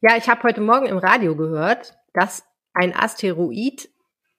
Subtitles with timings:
[0.00, 3.90] Ja, ich habe heute Morgen im Radio gehört, dass ein Asteroid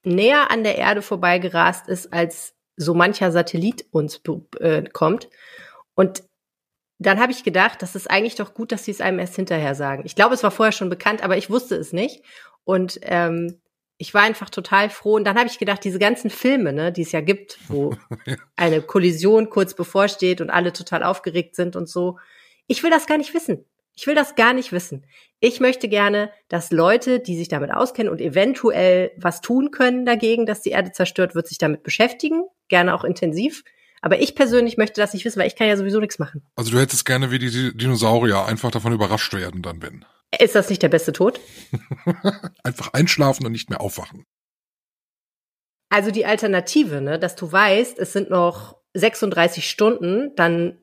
[0.02, 4.22] näher an der Erde vorbeigerast ist, als so mancher Satellit uns
[4.58, 5.28] äh, kommt.
[5.94, 6.22] Und
[6.98, 9.74] dann habe ich gedacht, das ist eigentlich doch gut, dass sie es einem erst hinterher
[9.74, 10.02] sagen.
[10.06, 12.24] Ich glaube, es war vorher schon bekannt, aber ich wusste es nicht.
[12.64, 13.60] Und ähm,
[13.98, 15.16] ich war einfach total froh.
[15.16, 17.94] Und dann habe ich gedacht, diese ganzen Filme, ne, die es ja gibt, wo
[18.56, 22.18] eine Kollision kurz bevorsteht und alle total aufgeregt sind und so.
[22.66, 23.66] Ich will das gar nicht wissen.
[24.00, 25.04] Ich will das gar nicht wissen.
[25.40, 30.46] Ich möchte gerne, dass Leute, die sich damit auskennen und eventuell was tun können dagegen,
[30.46, 33.62] dass die Erde zerstört wird, sich damit beschäftigen, gerne auch intensiv.
[34.00, 36.42] Aber ich persönlich möchte das nicht wissen, weil ich kann ja sowieso nichts machen.
[36.56, 40.06] Also du hättest gerne wie die Dinosaurier einfach davon überrascht werden dann, wenn.
[40.38, 41.38] Ist das nicht der beste Tod?
[42.64, 44.24] Einfach einschlafen und nicht mehr aufwachen.
[45.90, 50.78] Also die Alternative, ne, dass du weißt, es sind noch 36 Stunden, dann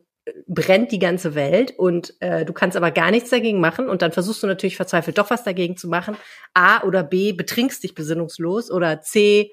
[0.48, 4.12] brennt die ganze Welt und äh, du kannst aber gar nichts dagegen machen und dann
[4.12, 6.18] versuchst du natürlich verzweifelt doch was dagegen zu machen.
[6.54, 9.52] A oder B, betrinkst dich besinnungslos oder C,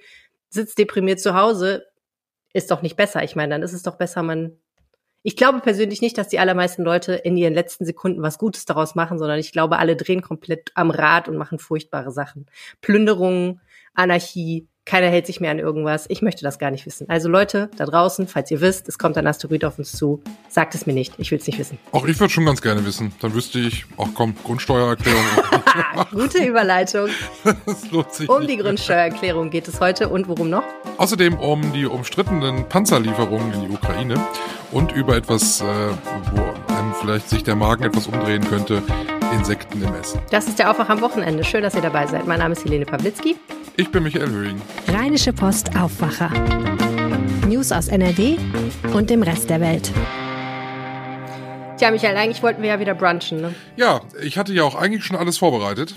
[0.51, 1.87] sitzt deprimiert zu Hause,
[2.53, 3.23] ist doch nicht besser.
[3.25, 4.59] Ich meine, dann ist es doch besser, man
[5.27, 8.95] ich glaube persönlich nicht, dass die allermeisten Leute in ihren letzten Sekunden was Gutes daraus
[8.95, 12.45] machen, sondern ich glaube, alle drehen komplett am Rad und machen furchtbare Sachen.
[12.83, 13.63] Plünderungen,
[13.95, 16.05] Anarchie, keiner hält sich mehr an irgendwas.
[16.09, 17.09] Ich möchte das gar nicht wissen.
[17.09, 20.75] Also Leute da draußen, falls ihr wisst, es kommt ein Asteroid auf uns zu, sagt
[20.75, 21.15] es mir nicht.
[21.19, 21.79] Ich will es nicht wissen.
[21.93, 23.13] Auch ich würde schon ganz gerne wissen.
[23.21, 25.23] Dann wüsste ich, ach komm, Grundsteuererklärung.
[26.11, 27.09] Gute Überleitung.
[27.67, 28.29] das lohnt sich.
[28.29, 30.65] Um die Grundsteuererklärung geht es heute und worum noch?
[30.99, 34.21] Außerdem um die umstrittenen Panzerlieferungen in die Ukraine
[34.71, 38.83] und über etwas, äh, wo einem vielleicht sich der Magen etwas umdrehen könnte.
[39.35, 40.21] Insekten im Essen.
[40.31, 41.43] Das ist der Aufwach am Wochenende.
[41.43, 42.27] Schön, dass ihr dabei seid.
[42.27, 43.37] Mein Name ist Helene Pawlitzki.
[43.77, 44.63] Ich bin Michael Höring.
[44.89, 46.31] Rheinische Post Aufwacher.
[47.49, 48.37] News aus NRW
[48.93, 49.91] und dem Rest der Welt.
[51.77, 53.55] Tja, Michael, eigentlich wollten wir ja wieder brunchen, ne?
[53.77, 55.97] Ja, ich hatte ja auch eigentlich schon alles vorbereitet.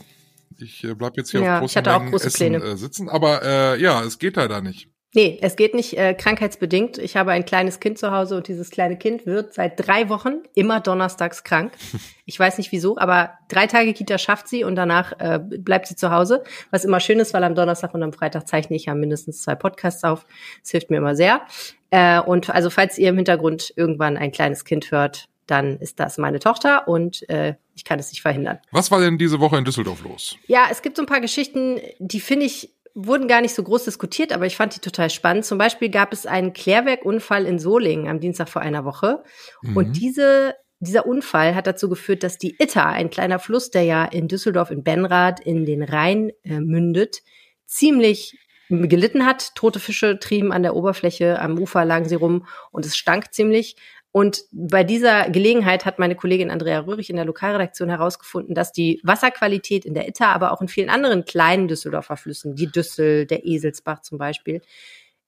[0.57, 2.57] Ich äh, bleib jetzt hier ja, auf großen ich hatte auch große Essen Pläne.
[2.57, 4.89] Äh, sitzen, aber äh, ja, es geht leider nicht.
[5.13, 6.97] Nee, es geht nicht äh, krankheitsbedingt.
[6.97, 10.43] Ich habe ein kleines Kind zu Hause und dieses kleine Kind wird seit drei Wochen
[10.53, 11.73] immer donnerstags krank.
[12.29, 15.95] Ich weiß nicht wieso, aber drei Tage Kita schafft sie und danach äh, bleibt sie
[15.95, 16.43] zu Hause.
[16.71, 19.55] Was immer schön ist, weil am Donnerstag und am Freitag zeichne ich ja mindestens zwei
[19.55, 20.25] Podcasts auf.
[20.61, 21.43] Das hilft mir immer sehr.
[21.89, 26.17] Äh, und also falls ihr im Hintergrund irgendwann ein kleines Kind hört, dann ist das
[26.17, 28.59] meine Tochter und äh, ich kann es nicht verhindern.
[28.71, 30.35] Was war denn diese Woche in Düsseldorf los?
[30.47, 33.85] Ja, es gibt so ein paar Geschichten, die finde ich wurden gar nicht so groß
[33.85, 35.45] diskutiert, aber ich fand die total spannend.
[35.45, 39.23] Zum Beispiel gab es einen Klärwerkunfall in Solingen am Dienstag vor einer Woche.
[39.61, 39.77] Mhm.
[39.77, 44.03] Und diese, dieser Unfall hat dazu geführt, dass die Itter, ein kleiner Fluss, der ja
[44.03, 47.21] in Düsseldorf in Benrath in den Rhein äh, mündet,
[47.67, 48.35] ziemlich
[48.69, 49.53] gelitten hat.
[49.53, 53.75] Tote Fische trieben an der Oberfläche, am Ufer lagen sie rum und es stank ziemlich.
[54.17, 58.99] Und bei dieser Gelegenheit hat meine Kollegin Andrea Röhrig in der Lokalredaktion herausgefunden, dass die
[59.03, 63.45] Wasserqualität in der Itter, aber auch in vielen anderen kleinen Düsseldorfer Flüssen, die Düssel, der
[63.45, 64.63] Eselsbach zum Beispiel,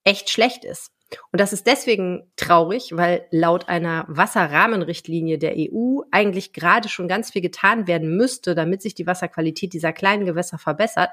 [0.04, 0.90] echt schlecht ist.
[1.32, 7.30] Und das ist deswegen traurig, weil laut einer Wasserrahmenrichtlinie der EU eigentlich gerade schon ganz
[7.30, 11.12] viel getan werden müsste, damit sich die Wasserqualität dieser kleinen Gewässer verbessert.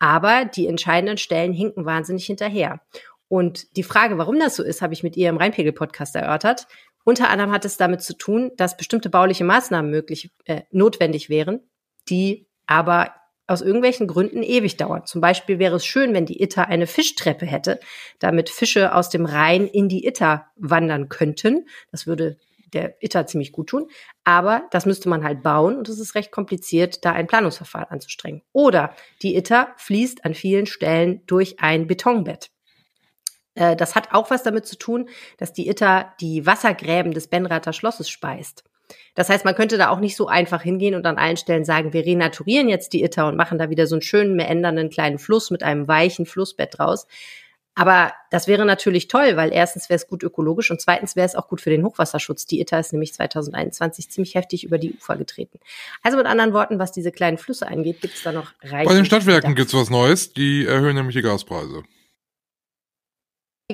[0.00, 2.80] Aber die entscheidenden Stellen hinken wahnsinnig hinterher.
[3.28, 6.66] Und die Frage, warum das so ist, habe ich mit ihr im Rheinpegel-Podcast erörtert.
[7.04, 11.60] Unter anderem hat es damit zu tun, dass bestimmte bauliche Maßnahmen möglich, äh, notwendig wären,
[12.08, 13.14] die aber
[13.46, 15.04] aus irgendwelchen Gründen ewig dauern.
[15.04, 17.78] Zum Beispiel wäre es schön, wenn die Itter eine Fischtreppe hätte,
[18.18, 21.68] damit Fische aus dem Rhein in die Itter wandern könnten.
[21.90, 22.38] Das würde
[22.72, 23.88] der Itter ziemlich gut tun.
[24.24, 28.42] Aber das müsste man halt bauen und es ist recht kompliziert, da ein Planungsverfahren anzustrengen.
[28.52, 32.50] Oder die Itter fließt an vielen Stellen durch ein Betonbett.
[33.54, 37.72] Äh, das hat auch was damit zu tun, dass die Itter die Wassergräben des Benrather
[37.72, 38.64] Schlosses speist.
[39.14, 41.92] Das heißt, man könnte da auch nicht so einfach hingehen und an allen Stellen sagen,
[41.92, 45.50] wir renaturieren jetzt die Itter und machen da wieder so einen schönen, meändernden kleinen Fluss
[45.50, 47.06] mit einem weichen Flussbett draus.
[47.76, 51.34] Aber das wäre natürlich toll, weil erstens wäre es gut ökologisch und zweitens wäre es
[51.34, 52.46] auch gut für den Hochwasserschutz.
[52.46, 55.58] Die Itter ist nämlich 2021 ziemlich heftig über die Ufer getreten.
[56.02, 58.88] Also mit anderen Worten, was diese kleinen Flüsse angeht, gibt es da noch reichlich.
[58.88, 60.32] Bei den Stadtwerken gibt es was Neues.
[60.32, 61.82] Die erhöhen nämlich die Gaspreise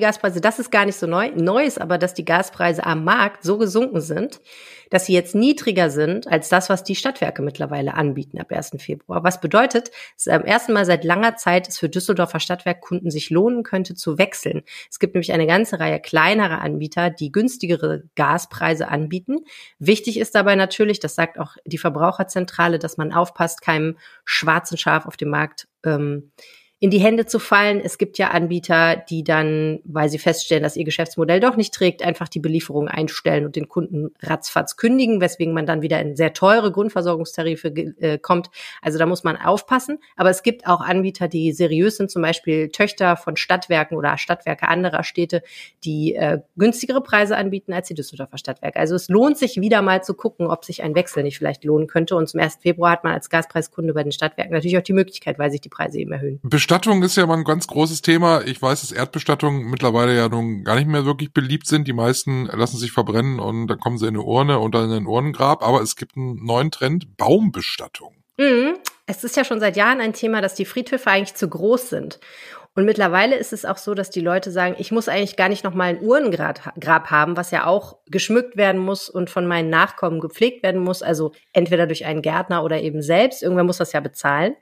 [0.01, 1.31] die Gaspreise, das ist gar nicht so neu.
[1.35, 4.41] Neu ist aber, dass die Gaspreise am Markt so gesunken sind,
[4.89, 8.71] dass sie jetzt niedriger sind als das, was die Stadtwerke mittlerweile anbieten ab 1.
[8.79, 9.23] Februar.
[9.23, 13.61] Was bedeutet, dass am ersten Mal seit langer Zeit es für Düsseldorfer Stadtwerkkunden sich lohnen
[13.61, 14.63] könnte zu wechseln.
[14.89, 19.45] Es gibt nämlich eine ganze Reihe kleinerer Anbieter, die günstigere Gaspreise anbieten.
[19.77, 25.05] Wichtig ist dabei natürlich, das sagt auch die Verbraucherzentrale, dass man aufpasst, keinem schwarzen Schaf
[25.05, 26.31] auf dem Markt ähm,
[26.81, 27.79] in die Hände zu fallen.
[27.79, 32.01] Es gibt ja Anbieter, die dann, weil sie feststellen, dass ihr Geschäftsmodell doch nicht trägt,
[32.01, 36.33] einfach die Belieferung einstellen und den Kunden ratzfatz kündigen, weswegen man dann wieder in sehr
[36.33, 38.49] teure Grundversorgungstarife äh, kommt.
[38.81, 39.99] Also da muss man aufpassen.
[40.15, 44.67] Aber es gibt auch Anbieter, die seriös sind, zum Beispiel Töchter von Stadtwerken oder Stadtwerke
[44.67, 45.43] anderer Städte,
[45.83, 48.79] die äh, günstigere Preise anbieten als die Düsseldorfer Stadtwerke.
[48.79, 51.85] Also es lohnt sich wieder mal zu gucken, ob sich ein Wechsel nicht vielleicht lohnen
[51.85, 52.15] könnte.
[52.15, 52.57] Und zum 1.
[52.59, 55.69] Februar hat man als Gaspreiskunde bei den Stadtwerken natürlich auch die Möglichkeit, weil sich die
[55.69, 56.39] Preise eben erhöhen.
[56.71, 58.43] Bestattung ist ja mal ein ganz großes Thema.
[58.45, 61.85] Ich weiß, dass Erdbestattungen mittlerweile ja nun gar nicht mehr wirklich beliebt sind.
[61.85, 64.95] Die meisten lassen sich verbrennen und dann kommen sie in eine Urne und dann in
[64.95, 65.67] ein Urnengrab.
[65.67, 68.15] Aber es gibt einen neuen Trend, Baumbestattung.
[68.37, 68.75] Mhm.
[69.05, 72.21] Es ist ja schon seit Jahren ein Thema, dass die Friedhöfe eigentlich zu groß sind.
[72.73, 75.65] Und mittlerweile ist es auch so, dass die Leute sagen, ich muss eigentlich gar nicht
[75.65, 80.21] noch mal ein Urnengrab haben, was ja auch geschmückt werden muss und von meinen Nachkommen
[80.21, 81.03] gepflegt werden muss.
[81.03, 83.43] Also entweder durch einen Gärtner oder eben selbst.
[83.43, 84.55] Irgendwer muss das ja bezahlen.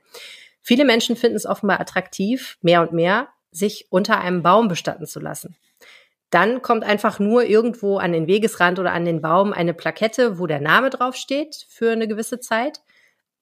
[0.62, 5.20] Viele Menschen finden es offenbar attraktiv, mehr und mehr, sich unter einem Baum bestatten zu
[5.20, 5.56] lassen.
[6.30, 10.46] Dann kommt einfach nur irgendwo an den Wegesrand oder an den Baum eine Plakette, wo
[10.46, 12.80] der Name draufsteht für eine gewisse Zeit.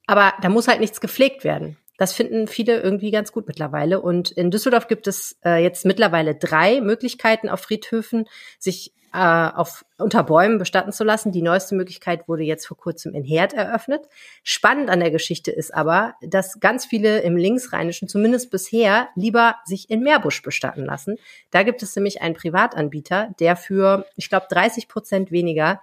[0.06, 1.76] Aber da muss halt nichts gepflegt werden.
[1.98, 4.00] Das finden viele irgendwie ganz gut mittlerweile.
[4.00, 8.26] Und in Düsseldorf gibt es äh, jetzt mittlerweile drei Möglichkeiten auf Friedhöfen,
[8.58, 11.32] sich äh, auf, unter Bäumen bestatten zu lassen.
[11.32, 14.02] Die neueste Möglichkeit wurde jetzt vor kurzem in Herd eröffnet.
[14.42, 19.90] Spannend an der Geschichte ist aber, dass ganz viele im Linksrheinischen, zumindest bisher, lieber sich
[19.90, 21.16] in Meerbusch bestatten lassen.
[21.50, 25.80] Da gibt es nämlich einen Privatanbieter, der für, ich glaube, 30 Prozent weniger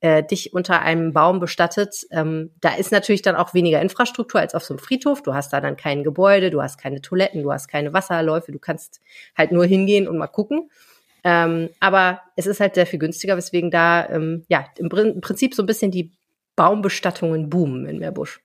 [0.00, 2.06] äh, dich unter einem Baum bestattet.
[2.10, 5.22] Ähm, da ist natürlich dann auch weniger Infrastruktur als auf so einem Friedhof.
[5.22, 8.58] Du hast da dann kein Gebäude, du hast keine Toiletten, du hast keine Wasserläufe, du
[8.58, 9.00] kannst
[9.36, 10.70] halt nur hingehen und mal gucken.
[11.24, 15.54] Ähm, aber es ist halt sehr viel günstiger, weswegen da ähm, ja im, im Prinzip
[15.54, 16.12] so ein bisschen die
[16.56, 18.40] Baumbestattungen boomen in Meerbusch.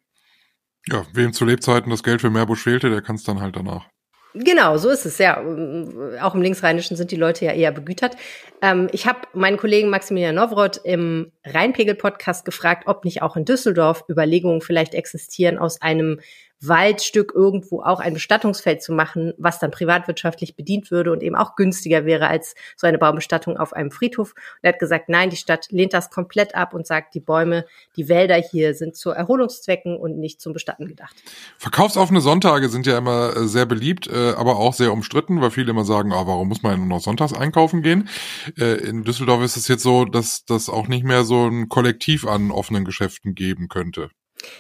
[0.88, 3.88] Ja, wem zu Lebzeiten das Geld für Meerbusch fehlte, der kann es dann halt danach.
[4.36, 5.38] Genau, so ist es, ja.
[6.22, 8.18] Auch im Linksrheinischen sind die Leute ja eher begütert.
[8.64, 14.04] Ähm, ich habe meinen Kollegen Maximilian Nowroth im Rheinpegel-Podcast gefragt, ob nicht auch in Düsseldorf
[14.10, 16.20] Überlegungen vielleicht existieren, aus einem
[16.68, 21.56] Waldstück irgendwo auch ein Bestattungsfeld zu machen, was dann privatwirtschaftlich bedient würde und eben auch
[21.56, 24.34] günstiger wäre als so eine Baumbestattung auf einem Friedhof.
[24.34, 27.66] Und er hat gesagt, nein, die Stadt lehnt das komplett ab und sagt, die Bäume,
[27.96, 31.16] die Wälder hier sind zu Erholungszwecken und nicht zum Bestatten gedacht.
[31.58, 35.72] Verkaufsoffene Sonntage sind ja immer äh, sehr beliebt, äh, aber auch sehr umstritten, weil viele
[35.72, 38.10] immer sagen, oh, warum muss man nur noch sonntags einkaufen gehen?
[38.58, 42.26] Äh, in Düsseldorf ist es jetzt so, dass das auch nicht mehr so ein Kollektiv
[42.26, 44.10] an offenen Geschäften geben könnte.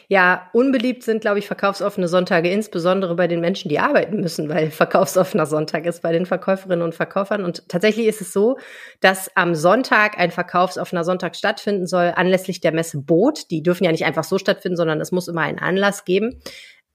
[0.07, 4.71] Ja, unbeliebt sind, glaube ich, verkaufsoffene Sonntage, insbesondere bei den Menschen, die arbeiten müssen, weil
[4.71, 7.43] verkaufsoffener Sonntag ist bei den Verkäuferinnen und Verkäufern.
[7.43, 8.57] Und tatsächlich ist es so,
[8.99, 13.51] dass am Sonntag ein verkaufsoffener Sonntag stattfinden soll, anlässlich der Messe Boot.
[13.51, 16.41] Die dürfen ja nicht einfach so stattfinden, sondern es muss immer einen Anlass geben.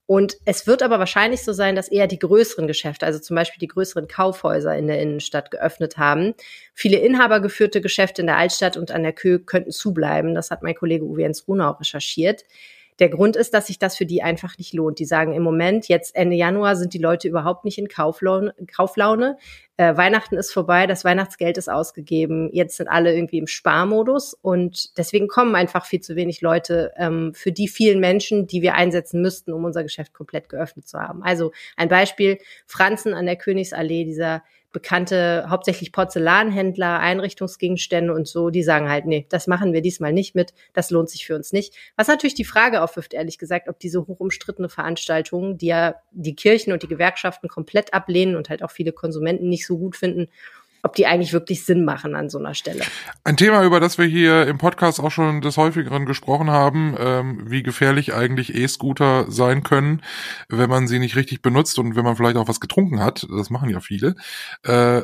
[0.09, 3.59] Und es wird aber wahrscheinlich so sein, dass eher die größeren Geschäfte, also zum Beispiel
[3.59, 6.33] die größeren Kaufhäuser in der Innenstadt geöffnet haben.
[6.73, 10.33] Viele inhabergeführte Geschäfte in der Altstadt und an der Kö könnten zubleiben.
[10.33, 12.43] Das hat mein Kollege Uwe Jens Runau recherchiert.
[12.99, 14.99] Der Grund ist, dass sich das für die einfach nicht lohnt.
[14.99, 18.53] Die sagen im Moment, jetzt Ende Januar sind die Leute überhaupt nicht in Kauflaune.
[18.67, 19.37] Kauflaune.
[19.79, 22.49] Äh, Weihnachten ist vorbei, das Weihnachtsgeld ist ausgegeben.
[22.51, 27.33] Jetzt sind alle irgendwie im Sparmodus und deswegen kommen einfach viel zu wenig Leute ähm,
[27.33, 31.23] für die vielen Menschen, die wir einsetzen müssten, um unser Geschäft komplett geöffnet zu haben.
[31.23, 38.61] Also ein Beispiel, Franzen an der Königsallee, dieser bekannte hauptsächlich Porzellanhändler, Einrichtungsgegenstände und so, die
[38.61, 41.73] sagen halt, nee, das machen wir diesmal nicht mit, das lohnt sich für uns nicht.
[41.95, 46.71] Was natürlich die Frage aufwirft, ehrlich gesagt, ob diese hochumstrittene Veranstaltung, die ja die Kirchen
[46.71, 50.27] und die Gewerkschaften komplett ablehnen und halt auch viele Konsumenten nicht so gut finden,
[50.81, 52.83] ob die eigentlich wirklich Sinn machen an so einer Stelle.
[53.23, 57.49] Ein Thema, über das wir hier im Podcast auch schon des häufigeren gesprochen haben, ähm,
[57.49, 60.01] wie gefährlich eigentlich E-Scooter sein können,
[60.47, 63.27] wenn man sie nicht richtig benutzt und wenn man vielleicht auch was getrunken hat.
[63.29, 64.15] Das machen ja viele.
[64.65, 65.01] Äh,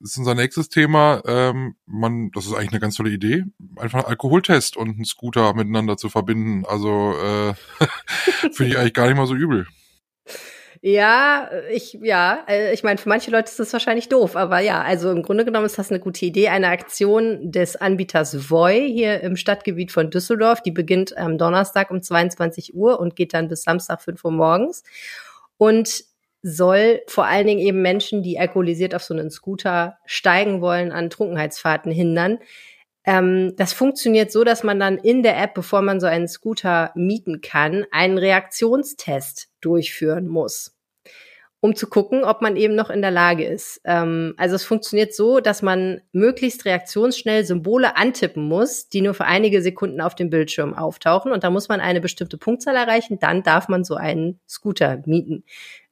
[0.00, 1.22] ist unser nächstes Thema.
[1.26, 3.44] Ähm, man, das ist eigentlich eine ganz tolle Idee,
[3.76, 6.64] einfach einen Alkoholtest und einen Scooter miteinander zu verbinden.
[6.66, 7.54] Also äh,
[8.52, 9.66] finde ich eigentlich gar nicht mal so übel.
[10.88, 14.82] Ja, ich, ja, äh, ich meine, für manche Leute ist das wahrscheinlich doof, aber ja,
[14.82, 16.46] also im Grunde genommen ist das eine gute Idee.
[16.46, 22.02] Eine Aktion des Anbieters Voi hier im Stadtgebiet von Düsseldorf, die beginnt am Donnerstag um
[22.02, 24.84] 22 Uhr und geht dann bis Samstag 5 Uhr morgens
[25.56, 26.04] und
[26.42, 31.10] soll vor allen Dingen eben Menschen, die alkoholisiert auf so einen Scooter steigen wollen, an
[31.10, 32.38] Trunkenheitsfahrten hindern.
[33.04, 36.92] Ähm, das funktioniert so, dass man dann in der App, bevor man so einen Scooter
[36.94, 40.75] mieten kann, einen Reaktionstest durchführen muss.
[41.60, 43.80] Um zu gucken, ob man eben noch in der Lage ist.
[43.84, 49.24] Ähm, also es funktioniert so, dass man möglichst reaktionsschnell Symbole antippen muss, die nur für
[49.24, 51.32] einige Sekunden auf dem Bildschirm auftauchen.
[51.32, 55.44] Und da muss man eine bestimmte Punktzahl erreichen, dann darf man so einen Scooter mieten.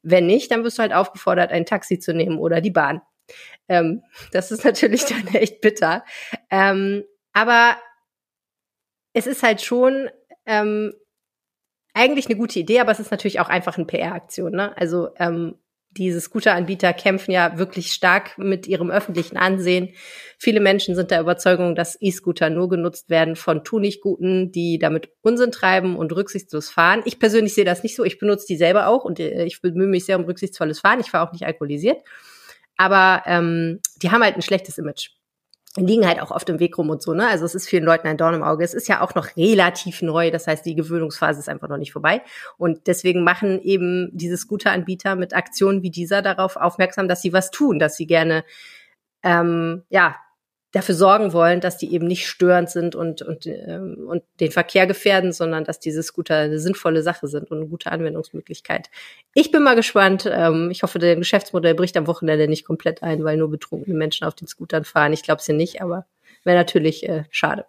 [0.02, 3.00] Wenn nicht, dann wirst du halt aufgefordert, ein Taxi zu nehmen oder die Bahn.
[3.68, 4.02] Ähm,
[4.32, 6.04] das ist natürlich dann echt bitter.
[6.50, 7.76] Ähm, aber
[9.14, 10.10] es ist halt schon
[10.44, 10.92] ähm,
[11.94, 14.52] eigentlich eine gute Idee, aber es ist natürlich auch einfach eine PR-Aktion.
[14.52, 14.76] Ne?
[14.76, 15.54] Also ähm,
[15.96, 19.90] diese Scooter-Anbieter kämpfen ja wirklich stark mit ihrem öffentlichen Ansehen.
[20.38, 25.52] Viele Menschen sind der Überzeugung, dass E-Scooter nur genutzt werden von Tunichtguten, die damit Unsinn
[25.52, 27.02] treiben und rücksichtslos fahren.
[27.04, 28.04] Ich persönlich sehe das nicht so.
[28.04, 31.00] Ich benutze die selber auch und äh, ich bemühe mich sehr um rücksichtsvolles Fahren.
[31.00, 32.02] Ich fahre auch nicht alkoholisiert.
[32.76, 35.10] Aber ähm, die haben halt ein schlechtes Image
[35.76, 37.26] liegen halt auch oft im Weg rum und so, ne?
[37.26, 38.64] Also es ist vielen Leuten ein Dorn im Auge.
[38.64, 41.92] Es ist ja auch noch relativ neu, das heißt, die Gewöhnungsphase ist einfach noch nicht
[41.92, 42.22] vorbei.
[42.56, 47.50] Und deswegen machen eben diese Scooter-Anbieter mit Aktionen wie dieser darauf aufmerksam, dass sie was
[47.50, 48.44] tun, dass sie gerne
[49.24, 50.16] ähm, ja
[50.74, 54.88] dafür sorgen wollen, dass die eben nicht störend sind und, und, ähm, und den Verkehr
[54.88, 58.90] gefährden, sondern dass diese Scooter eine sinnvolle Sache sind und eine gute Anwendungsmöglichkeit.
[59.34, 60.28] Ich bin mal gespannt.
[60.30, 64.26] Ähm, ich hoffe, der Geschäftsmodell bricht am Wochenende nicht komplett ein, weil nur betrunkene Menschen
[64.26, 65.12] auf den Scootern fahren.
[65.12, 66.06] Ich glaube es ja nicht, aber
[66.42, 67.66] wäre natürlich äh, schade.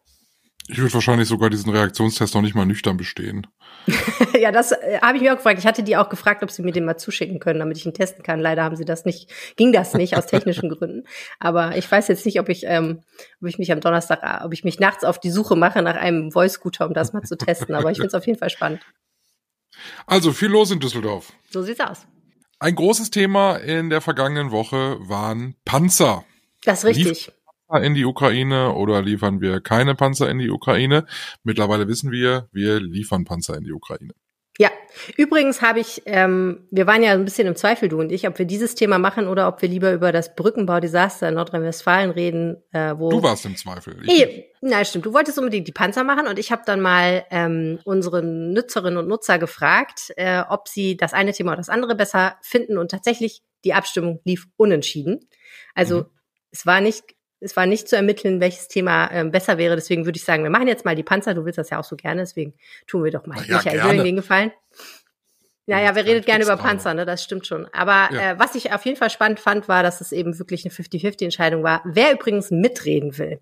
[0.68, 3.46] Ich würde wahrscheinlich sogar diesen Reaktionstest noch nicht mal nüchtern bestehen.
[4.34, 5.60] ja, das äh, habe ich mir auch gefragt.
[5.60, 7.94] Ich hatte die auch gefragt, ob sie mir den mal zuschicken können, damit ich ihn
[7.94, 8.40] testen kann.
[8.40, 11.04] Leider haben sie das nicht, ging das nicht aus technischen Gründen.
[11.40, 13.04] Aber ich weiß jetzt nicht, ob ich, ähm,
[13.42, 15.96] ob ich mich am Donnerstag, äh, ob ich mich nachts auf die Suche mache nach
[15.96, 17.76] einem Voice-Scooter, um das mal zu testen.
[17.76, 18.82] Aber ich finde es auf jeden Fall spannend.
[20.08, 21.32] Also viel los in Düsseldorf.
[21.52, 22.08] So sieht's aus.
[22.58, 26.26] Ein großes Thema in der vergangenen Woche waren Panzer.
[26.64, 27.28] Das ist richtig.
[27.28, 27.35] Lief
[27.82, 31.06] in die Ukraine oder liefern wir keine Panzer in die Ukraine?
[31.44, 34.14] Mittlerweile wissen wir, wir liefern Panzer in die Ukraine.
[34.58, 34.72] Ja,
[35.18, 38.40] übrigens habe ich, ähm, wir waren ja ein bisschen im Zweifel, du und ich, ob
[38.40, 42.94] wir dieses Thema machen oder ob wir lieber über das Brückenbaudesaster in Nordrhein-Westfalen reden, äh,
[42.96, 43.10] wo.
[43.10, 43.98] Du warst im Zweifel.
[44.06, 45.06] Ich nein, stimmt.
[45.06, 49.10] Du wolltest unbedingt die Panzer machen und ich habe dann mal ähm, unsere Nutzerinnen und
[49.10, 53.42] Nutzer gefragt, äh, ob sie das eine Thema oder das andere besser finden und tatsächlich
[53.66, 55.28] die Abstimmung lief unentschieden.
[55.74, 56.06] Also mhm.
[56.52, 59.76] es war nicht es war nicht zu ermitteln, welches Thema äh, besser wäre.
[59.76, 61.34] Deswegen würde ich sagen, wir machen jetzt mal die Panzer.
[61.34, 62.54] Du willst das ja auch so gerne, deswegen
[62.88, 64.04] tun wir doch mal ja, Michael gerne.
[64.04, 64.52] den Gefallen.
[65.68, 67.06] Naja, wir redet gerne über Panzer, ne?
[67.06, 67.68] Das stimmt schon.
[67.74, 68.34] Aber ja.
[68.34, 71.64] äh, was ich auf jeden Fall spannend fand, war, dass es eben wirklich eine 50-50-Entscheidung
[71.64, 71.82] war.
[71.86, 73.40] Wer übrigens mitreden will.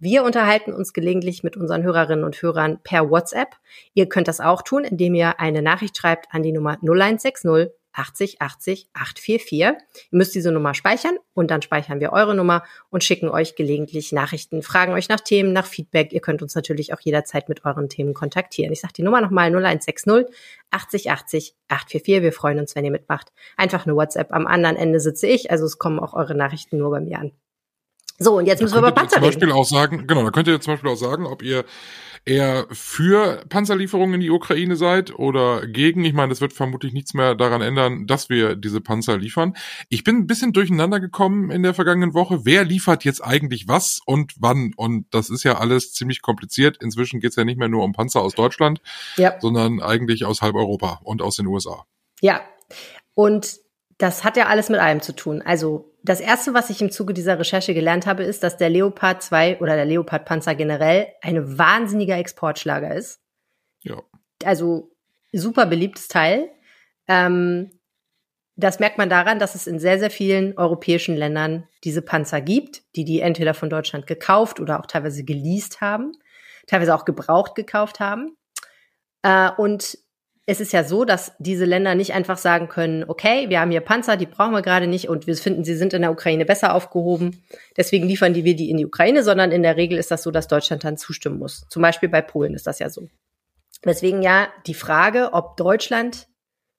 [0.00, 3.50] Wir unterhalten uns gelegentlich mit unseren Hörerinnen und Hörern per WhatsApp.
[3.94, 8.40] Ihr könnt das auch tun, indem ihr eine Nachricht schreibt an die Nummer 0160 80
[8.40, 9.58] 80 844.
[9.58, 9.76] Ihr
[10.10, 14.62] müsst diese Nummer speichern und dann speichern wir eure Nummer und schicken euch gelegentlich Nachrichten,
[14.62, 16.12] fragen euch nach Themen, nach Feedback.
[16.12, 18.72] Ihr könnt uns natürlich auch jederzeit mit euren Themen kontaktieren.
[18.72, 20.26] Ich sage die Nummer nochmal 0160
[20.70, 22.22] 80 80 844.
[22.22, 23.32] Wir freuen uns, wenn ihr mitmacht.
[23.56, 24.32] Einfach eine WhatsApp.
[24.32, 27.32] Am anderen Ende sitze ich, also es kommen auch eure Nachrichten nur bei mir an.
[28.22, 29.08] So, und jetzt müssen wir über reden.
[29.08, 31.64] Zum Beispiel auch sagen, genau, da könnt ihr zum Beispiel auch sagen, ob ihr
[32.24, 36.04] eher für Panzerlieferungen in die Ukraine seid oder gegen.
[36.04, 39.54] Ich meine, es wird vermutlich nichts mehr daran ändern, dass wir diese Panzer liefern.
[39.88, 42.44] Ich bin ein bisschen durcheinander gekommen in der vergangenen Woche.
[42.44, 44.72] Wer liefert jetzt eigentlich was und wann?
[44.76, 46.76] Und das ist ja alles ziemlich kompliziert.
[46.80, 48.80] Inzwischen geht es ja nicht mehr nur um Panzer aus Deutschland,
[49.16, 49.38] ja.
[49.40, 51.86] sondern eigentlich aus halb Europa und aus den USA.
[52.20, 52.42] Ja,
[53.14, 53.60] und
[54.00, 55.42] das hat ja alles mit allem zu tun.
[55.42, 59.22] Also das erste, was ich im Zuge dieser Recherche gelernt habe, ist, dass der Leopard
[59.22, 63.20] 2 oder der Leopard Panzer generell ein wahnsinniger Exportschlager ist.
[63.82, 64.02] Ja.
[64.42, 64.90] Also
[65.32, 66.48] super beliebtes Teil.
[67.08, 67.72] Ähm,
[68.56, 72.82] das merkt man daran, dass es in sehr, sehr vielen europäischen Ländern diese Panzer gibt,
[72.96, 76.12] die die entweder von Deutschland gekauft oder auch teilweise geleast haben,
[76.66, 78.34] teilweise auch gebraucht gekauft haben.
[79.22, 79.98] Äh, und
[80.50, 83.80] es ist ja so, dass diese Länder nicht einfach sagen können, okay, wir haben hier
[83.80, 86.74] Panzer, die brauchen wir gerade nicht und wir finden, sie sind in der Ukraine besser
[86.74, 87.44] aufgehoben,
[87.76, 90.32] deswegen liefern die wir die in die Ukraine, sondern in der Regel ist das so,
[90.32, 91.66] dass Deutschland dann zustimmen muss.
[91.70, 93.08] Zum Beispiel bei Polen ist das ja so.
[93.84, 96.26] Deswegen ja die Frage, ob Deutschland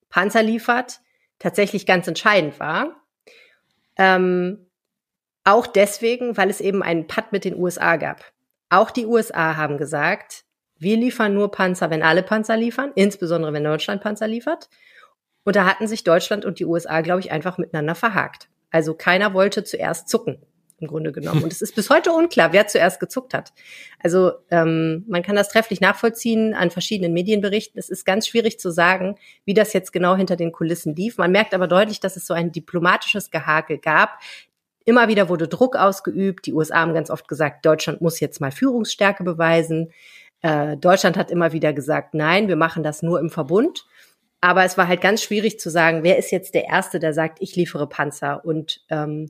[0.10, 1.00] Panzer liefert,
[1.40, 3.02] tatsächlich ganz entscheidend war.
[3.98, 4.70] Ähm,
[5.46, 8.34] auch deswegen, weil es eben einen Patt mit den USA gab.
[8.70, 10.44] Auch die USA haben gesagt,
[10.82, 14.68] wir liefern nur Panzer, wenn alle Panzer liefern, insbesondere wenn Deutschland Panzer liefert.
[15.44, 18.50] Und da hatten sich Deutschland und die USA, glaube ich, einfach miteinander verhakt.
[18.72, 20.40] Also keiner wollte zuerst zucken,
[20.80, 21.44] im Grunde genommen.
[21.44, 23.52] Und es ist bis heute unklar, wer zuerst gezuckt hat.
[24.00, 27.78] Also ähm, man kann das trefflich nachvollziehen an verschiedenen Medienberichten.
[27.78, 31.18] Es ist ganz schwierig zu sagen, wie das jetzt genau hinter den Kulissen lief.
[31.18, 34.20] Man merkt aber deutlich, dass es so ein diplomatisches Gehakel gab.
[34.86, 36.46] Immer wieder wurde Druck ausgeübt.
[36.46, 39.92] Die USA haben ganz oft gesagt, Deutschland muss jetzt mal Führungsstärke beweisen.
[40.42, 43.86] Äh, Deutschland hat immer wieder gesagt, nein, wir machen das nur im Verbund.
[44.42, 47.38] Aber es war halt ganz schwierig zu sagen, wer ist jetzt der Erste, der sagt,
[47.42, 48.44] ich liefere Panzer.
[48.44, 49.30] Und ähm,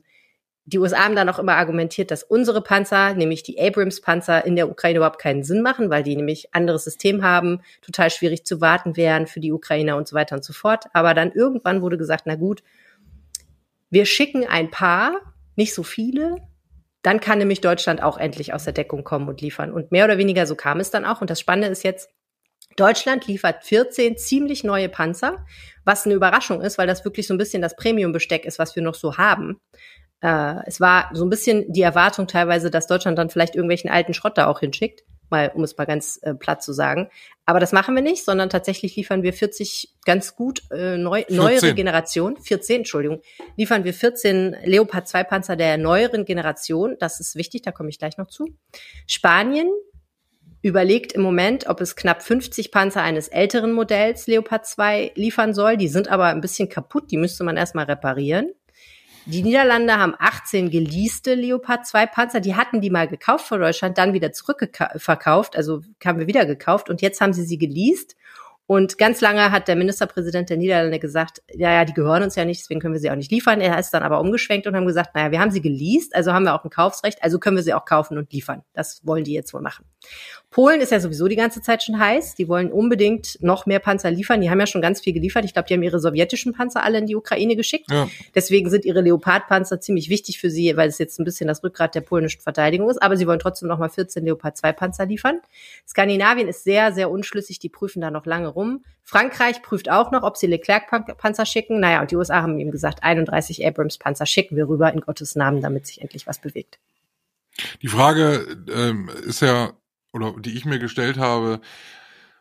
[0.64, 4.70] die USA haben dann auch immer argumentiert, dass unsere Panzer, nämlich die Abrams-Panzer, in der
[4.70, 8.96] Ukraine überhaupt keinen Sinn machen, weil die nämlich anderes System haben, total schwierig zu warten
[8.96, 10.86] wären für die Ukrainer und so weiter und so fort.
[10.94, 12.62] Aber dann irgendwann wurde gesagt, na gut,
[13.90, 15.20] wir schicken ein paar,
[15.56, 16.36] nicht so viele,
[17.02, 19.72] dann kann nämlich Deutschland auch endlich aus der Deckung kommen und liefern.
[19.72, 21.20] Und mehr oder weniger so kam es dann auch.
[21.20, 22.08] Und das Spannende ist jetzt,
[22.76, 25.44] Deutschland liefert 14 ziemlich neue Panzer,
[25.84, 28.82] was eine Überraschung ist, weil das wirklich so ein bisschen das Premium-Besteck ist, was wir
[28.82, 29.60] noch so haben.
[30.20, 34.14] Äh, es war so ein bisschen die Erwartung teilweise, dass Deutschland dann vielleicht irgendwelchen alten
[34.14, 37.08] Schrott da auch hinschickt, mal, um es mal ganz äh, platt zu sagen.
[37.44, 41.74] Aber das machen wir nicht, sondern tatsächlich liefern wir 40 ganz gut äh, neu, neuere
[41.74, 43.20] Generation, 14, Entschuldigung,
[43.56, 46.96] liefern wir 14 Leopard 2 Panzer der neueren Generation.
[47.00, 48.46] Das ist wichtig, da komme ich gleich noch zu.
[49.08, 49.68] Spanien
[50.62, 55.76] überlegt im Moment, ob es knapp 50 Panzer eines älteren Modells Leopard 2 liefern soll.
[55.76, 58.52] Die sind aber ein bisschen kaputt, die müsste man erstmal reparieren.
[59.24, 62.40] Die Niederlande haben 18 geleaste Leopard 2 Panzer.
[62.40, 65.56] Die hatten die mal gekauft von Deutschland, dann wieder zurückverkauft.
[65.56, 68.16] Also haben wir wieder gekauft und jetzt haben sie sie geleast.
[68.66, 72.44] Und ganz lange hat der Ministerpräsident der Niederlande gesagt, ja, ja, die gehören uns ja
[72.44, 73.60] nicht, deswegen können wir sie auch nicht liefern.
[73.60, 76.44] Er ist dann aber umgeschwenkt und haben gesagt, naja, wir haben sie geleast, also haben
[76.44, 78.62] wir auch ein Kaufsrecht, also können wir sie auch kaufen und liefern.
[78.72, 79.84] Das wollen die jetzt wohl machen.
[80.52, 82.34] Polen ist ja sowieso die ganze Zeit schon heiß.
[82.34, 84.42] Die wollen unbedingt noch mehr Panzer liefern.
[84.42, 85.46] Die haben ja schon ganz viel geliefert.
[85.46, 87.90] Ich glaube, die haben ihre sowjetischen Panzer alle in die Ukraine geschickt.
[87.90, 88.06] Ja.
[88.34, 91.94] Deswegen sind ihre Leopard-Panzer ziemlich wichtig für sie, weil es jetzt ein bisschen das Rückgrat
[91.94, 93.02] der polnischen Verteidigung ist.
[93.02, 95.40] Aber sie wollen trotzdem noch mal 14 Leopard-2-Panzer liefern.
[95.88, 97.58] Skandinavien ist sehr, sehr unschlüssig.
[97.58, 98.84] Die prüfen da noch lange rum.
[99.02, 101.80] Frankreich prüft auch noch, ob sie Leclerc-Panzer schicken.
[101.80, 105.62] Naja, und die USA haben ihm gesagt, 31 Abrams-Panzer schicken wir rüber in Gottes Namen,
[105.62, 106.78] damit sich endlich was bewegt.
[107.80, 109.72] Die Frage ähm, ist ja
[110.12, 111.60] oder die ich mir gestellt habe,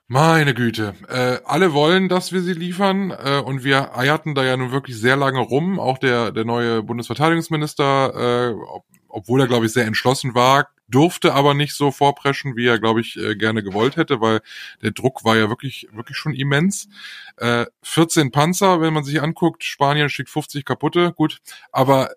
[0.07, 4.57] meine Güte, äh, alle wollen, dass wir sie liefern äh, und wir eierten da ja
[4.57, 5.79] nun wirklich sehr lange rum.
[5.79, 11.33] Auch der der neue Bundesverteidigungsminister, äh, ob, obwohl er glaube ich sehr entschlossen war, durfte
[11.33, 14.41] aber nicht so vorpreschen, wie er glaube ich äh, gerne gewollt hätte, weil
[14.81, 16.89] der Druck war ja wirklich wirklich schon immens.
[17.37, 21.39] Äh, 14 Panzer, wenn man sich anguckt, Spanien schickt 50 kaputte, gut,
[21.71, 22.09] aber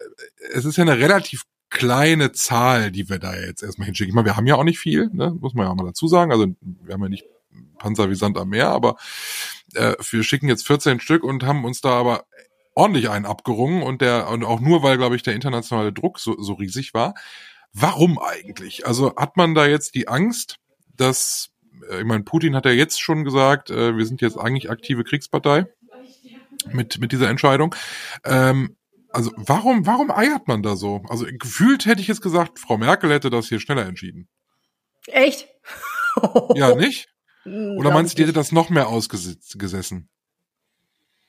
[0.52, 4.10] es ist ja eine relativ kleine Zahl, die wir da jetzt erstmal hinschicken.
[4.10, 5.36] Ich meine, wir haben ja auch nicht viel, ne?
[5.40, 6.30] muss man ja auch mal dazu sagen.
[6.32, 7.24] Also wir haben ja nicht
[7.78, 8.96] Panzer wie Sand am Meer, aber
[9.74, 12.24] äh, wir schicken jetzt 14 Stück und haben uns da aber
[12.74, 16.40] ordentlich einen abgerungen und der und auch nur weil glaube ich der internationale Druck so,
[16.40, 17.14] so riesig war.
[17.72, 18.86] Warum eigentlich?
[18.86, 20.58] Also hat man da jetzt die Angst,
[20.96, 21.50] dass
[21.90, 25.04] äh, ich meine Putin hat ja jetzt schon gesagt, äh, wir sind jetzt eigentlich aktive
[25.04, 25.66] Kriegspartei
[26.72, 27.74] mit mit dieser Entscheidung.
[28.24, 28.76] Ähm,
[29.14, 31.02] also warum, warum eiert man da so?
[31.08, 34.28] Also gefühlt hätte ich jetzt gesagt, Frau Merkel hätte das hier schneller entschieden.
[35.06, 35.48] Echt?
[36.54, 37.08] ja, nicht?
[37.44, 40.08] Hm, Oder meinst du, die hätte das noch mehr ausgesessen?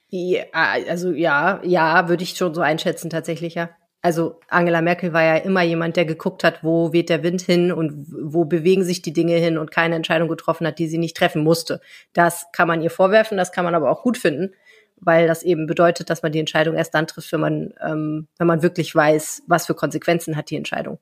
[0.10, 3.70] Ja, also ja, ja, würde ich schon so einschätzen, tatsächlich, ja.
[4.02, 7.72] Also Angela Merkel war ja immer jemand, der geguckt hat, wo weht der Wind hin
[7.72, 11.18] und wo bewegen sich die Dinge hin und keine Entscheidung getroffen hat, die sie nicht
[11.18, 11.82] treffen musste.
[12.14, 14.54] Das kann man ihr vorwerfen, das kann man aber auch gut finden
[14.98, 18.48] weil das eben bedeutet, dass man die Entscheidung erst dann trifft, wenn man, ähm, wenn
[18.48, 21.00] man wirklich weiß, was für Konsequenzen hat die Entscheidung.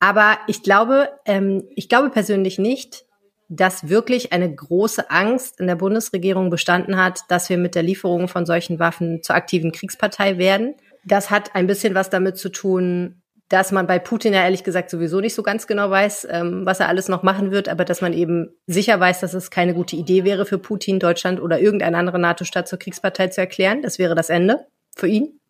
[0.00, 3.06] Aber ich glaube, ähm, ich glaube persönlich nicht,
[3.48, 8.28] dass wirklich eine große Angst in der Bundesregierung bestanden hat, dass wir mit der Lieferung
[8.28, 10.74] von solchen Waffen zur aktiven Kriegspartei werden.
[11.04, 14.90] Das hat ein bisschen was damit zu tun, dass man bei Putin ja ehrlich gesagt
[14.90, 18.00] sowieso nicht so ganz genau weiß, ähm, was er alles noch machen wird, aber dass
[18.00, 21.98] man eben sicher weiß, dass es keine gute Idee wäre für Putin, Deutschland oder irgendeine
[21.98, 23.82] andere NATO-Staat zur Kriegspartei zu erklären.
[23.82, 25.40] Das wäre das Ende für ihn.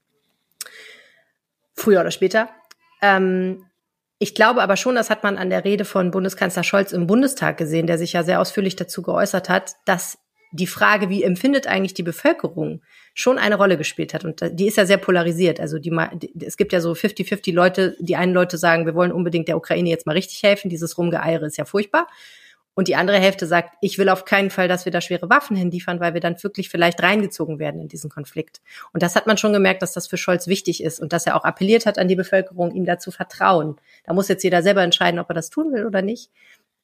[1.74, 2.48] Früher oder später.
[3.00, 3.64] Ähm,
[4.18, 7.58] ich glaube aber schon, das hat man an der Rede von Bundeskanzler Scholz im Bundestag
[7.58, 10.18] gesehen, der sich ja sehr ausführlich dazu geäußert hat, dass
[10.54, 12.80] die Frage, wie empfindet eigentlich die Bevölkerung,
[13.12, 14.24] schon eine Rolle gespielt hat.
[14.24, 15.58] Und die ist ja sehr polarisiert.
[15.58, 15.92] Also die,
[16.44, 19.90] es gibt ja so 50-50 Leute, die einen Leute sagen, wir wollen unbedingt der Ukraine
[19.90, 22.06] jetzt mal richtig helfen, dieses Rumgeeire ist ja furchtbar.
[22.74, 25.56] Und die andere Hälfte sagt, ich will auf keinen Fall, dass wir da schwere Waffen
[25.56, 28.60] hinliefern, weil wir dann wirklich vielleicht reingezogen werden in diesen Konflikt.
[28.92, 31.36] Und das hat man schon gemerkt, dass das für Scholz wichtig ist und dass er
[31.36, 33.76] auch appelliert hat an die Bevölkerung, ihm dazu vertrauen.
[34.04, 36.30] Da muss jetzt jeder selber entscheiden, ob er das tun will oder nicht.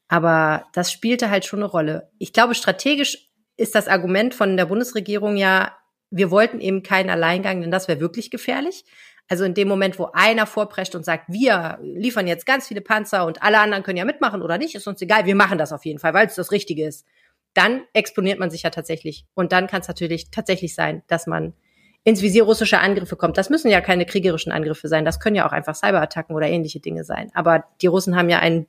[0.07, 2.09] Aber das spielte halt schon eine Rolle.
[2.19, 3.30] Ich glaube, strategisch
[3.61, 5.77] ist das Argument von der Bundesregierung ja,
[6.11, 8.85] wir wollten eben keinen Alleingang, denn das wäre wirklich gefährlich.
[9.29, 13.27] Also in dem Moment, wo einer vorprescht und sagt, wir liefern jetzt ganz viele Panzer
[13.27, 15.85] und alle anderen können ja mitmachen oder nicht, ist uns egal, wir machen das auf
[15.85, 17.07] jeden Fall, weil es das Richtige ist.
[17.53, 19.27] Dann exponiert man sich ja tatsächlich.
[19.35, 21.53] Und dann kann es natürlich tatsächlich sein, dass man
[22.03, 23.37] ins Visier russischer Angriffe kommt.
[23.37, 25.05] Das müssen ja keine kriegerischen Angriffe sein.
[25.05, 27.31] Das können ja auch einfach Cyberattacken oder ähnliche Dinge sein.
[27.35, 28.67] Aber die Russen haben ja einen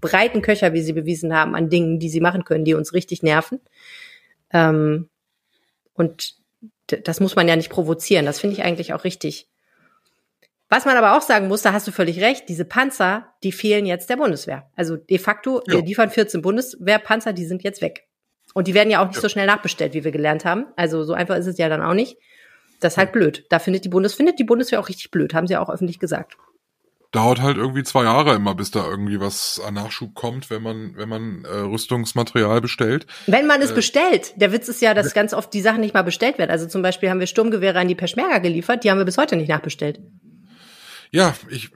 [0.00, 3.22] breiten Köcher, wie sie bewiesen haben, an Dingen, die sie machen können, die uns richtig
[3.22, 3.60] nerven.
[4.52, 5.08] Ähm,
[5.94, 6.34] Und
[6.86, 8.26] das muss man ja nicht provozieren.
[8.26, 9.48] Das finde ich eigentlich auch richtig.
[10.68, 13.86] Was man aber auch sagen muss, da hast du völlig recht, diese Panzer, die fehlen
[13.86, 14.70] jetzt der Bundeswehr.
[14.76, 15.74] Also de facto, ja.
[15.74, 18.06] wir liefern 14 Bundeswehrpanzer, die sind jetzt weg.
[18.54, 19.22] Und die werden ja auch nicht ja.
[19.22, 20.66] so schnell nachbestellt, wie wir gelernt haben.
[20.76, 22.18] Also so einfach ist es ja dann auch nicht.
[22.78, 23.46] Das ist halt blöd.
[23.50, 26.36] Da findet die Bundes findet die Bundeswehr auch richtig blöd, haben sie auch öffentlich gesagt.
[27.12, 30.92] Dauert halt irgendwie zwei Jahre immer, bis da irgendwie was an Nachschub kommt, wenn man
[30.96, 33.06] wenn man äh, Rüstungsmaterial bestellt.
[33.26, 34.32] Wenn man es äh, bestellt.
[34.36, 36.50] Der Witz ist ja, dass ganz oft die Sachen nicht mal bestellt werden.
[36.50, 39.34] Also zum Beispiel haben wir Sturmgewehre an die Peschmerga geliefert, die haben wir bis heute
[39.34, 40.00] nicht nachbestellt.
[41.12, 41.70] Ja, ich,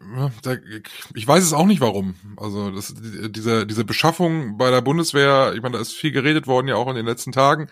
[1.14, 2.14] ich weiß es auch nicht warum.
[2.36, 6.68] Also das, diese, diese Beschaffung bei der Bundeswehr, ich meine, da ist viel geredet worden
[6.68, 7.68] ja auch in den letzten Tagen,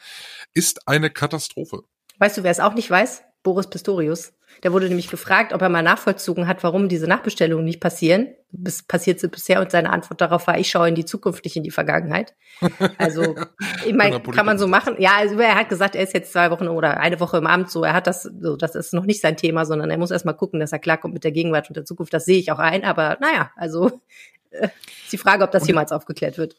[0.55, 1.85] ist eine Katastrophe.
[2.19, 3.23] Weißt du, wer es auch nicht weiß?
[3.45, 4.33] Boris Pistorius.
[4.63, 8.29] Der wurde nämlich gefragt, ob er mal nachvollzogen hat, warum diese Nachbestellungen nicht passieren.
[8.53, 11.57] Bis, passiert sie bisher und seine Antwort darauf war, ich schaue in die Zukunft, nicht
[11.57, 12.35] in die Vergangenheit.
[12.99, 13.35] Also,
[13.87, 14.95] ich meine, kann man so machen.
[14.99, 17.71] Ja, also er hat gesagt, er ist jetzt zwei Wochen oder eine Woche im Amt,
[17.71, 20.27] so er hat das, so das ist noch nicht sein Thema, sondern er muss erst
[20.27, 22.13] mal gucken, dass er klarkommt mit der Gegenwart und der Zukunft.
[22.13, 24.03] Das sehe ich auch ein, aber naja, also
[24.51, 24.69] äh,
[25.03, 26.55] ist die Frage, ob das jemals aufgeklärt wird.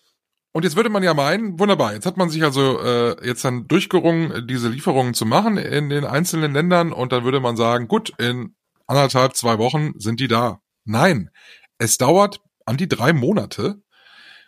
[0.54, 3.68] Und jetzt würde man ja meinen, wunderbar, jetzt hat man sich also äh, jetzt dann
[3.68, 8.14] durchgerungen, diese Lieferungen zu machen in den einzelnen Ländern und dann würde man sagen, gut,
[8.20, 10.62] in anderthalb, zwei Wochen sind die da.
[10.86, 11.32] Nein,
[11.80, 13.82] es dauert an die drei Monate,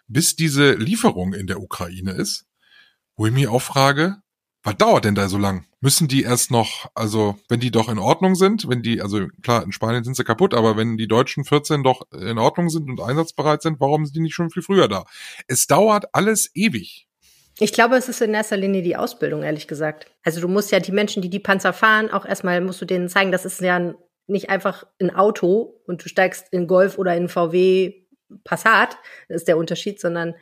[0.08, 2.46] bis diese Lieferung in der Ukraine ist,
[3.16, 4.18] wo ich mich auch frage,
[4.62, 5.66] was dauert denn da so lang?
[5.86, 9.64] Müssen die erst noch, also wenn die doch in Ordnung sind, wenn die, also klar,
[9.64, 13.00] in Spanien sind sie kaputt, aber wenn die deutschen 14 doch in Ordnung sind und
[13.00, 15.06] einsatzbereit sind, warum sind die nicht schon viel früher da?
[15.48, 17.08] Es dauert alles ewig.
[17.60, 20.08] Ich glaube, es ist in erster Linie die Ausbildung, ehrlich gesagt.
[20.24, 23.08] Also du musst ja die Menschen, die die Panzer fahren, auch erstmal musst du denen
[23.08, 23.94] zeigen, das ist ja
[24.26, 27.94] nicht einfach ein Auto und du steigst in Golf oder in VW
[28.44, 28.98] Passat,
[29.30, 30.34] das ist der Unterschied, sondern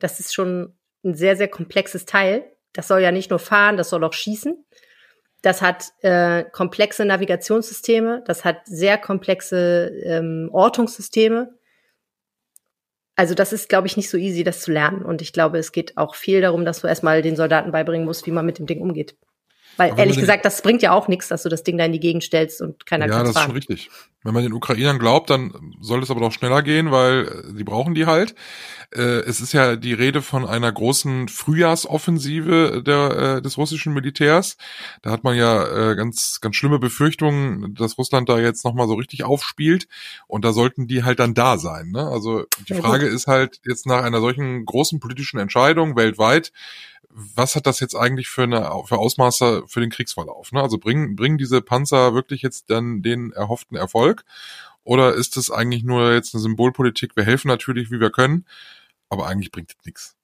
[0.00, 3.90] das ist schon ein sehr, sehr komplexes Teil das soll ja nicht nur fahren, das
[3.90, 4.64] soll auch schießen.
[5.42, 11.54] Das hat äh, komplexe Navigationssysteme, das hat sehr komplexe ähm, Ortungssysteme.
[13.14, 15.02] Also das ist, glaube ich, nicht so easy, das zu lernen.
[15.02, 18.26] Und ich glaube, es geht auch viel darum, dass du erstmal den Soldaten beibringen musst,
[18.26, 19.16] wie man mit dem Ding umgeht.
[19.78, 22.00] Weil ehrlich gesagt, das bringt ja auch nichts, dass du das Ding da in die
[22.00, 23.90] Gegend stellst und keiner ja, kann Ja, das ist schon richtig.
[24.24, 27.94] Wenn man den Ukrainern glaubt, dann soll es aber doch schneller gehen, weil sie brauchen
[27.94, 28.34] die halt.
[28.92, 34.56] Äh, es ist ja die Rede von einer großen Frühjahrsoffensive der, äh, des russischen Militärs.
[35.02, 38.94] Da hat man ja äh, ganz, ganz schlimme Befürchtungen, dass Russland da jetzt nochmal so
[38.94, 39.86] richtig aufspielt.
[40.26, 41.90] Und da sollten die halt dann da sein.
[41.90, 42.04] Ne?
[42.04, 46.52] Also die Frage ist halt jetzt nach einer solchen großen politischen Entscheidung weltweit,
[47.18, 50.52] was hat das jetzt eigentlich für eine für Ausmaße für den Kriegsverlauf?
[50.52, 50.62] Ne?
[50.62, 54.24] Also bringen bringen diese Panzer wirklich jetzt dann den erhofften Erfolg?
[54.84, 57.16] Oder ist es eigentlich nur jetzt eine Symbolpolitik?
[57.16, 58.46] Wir helfen natürlich, wie wir können,
[59.08, 60.16] aber eigentlich bringt es nichts.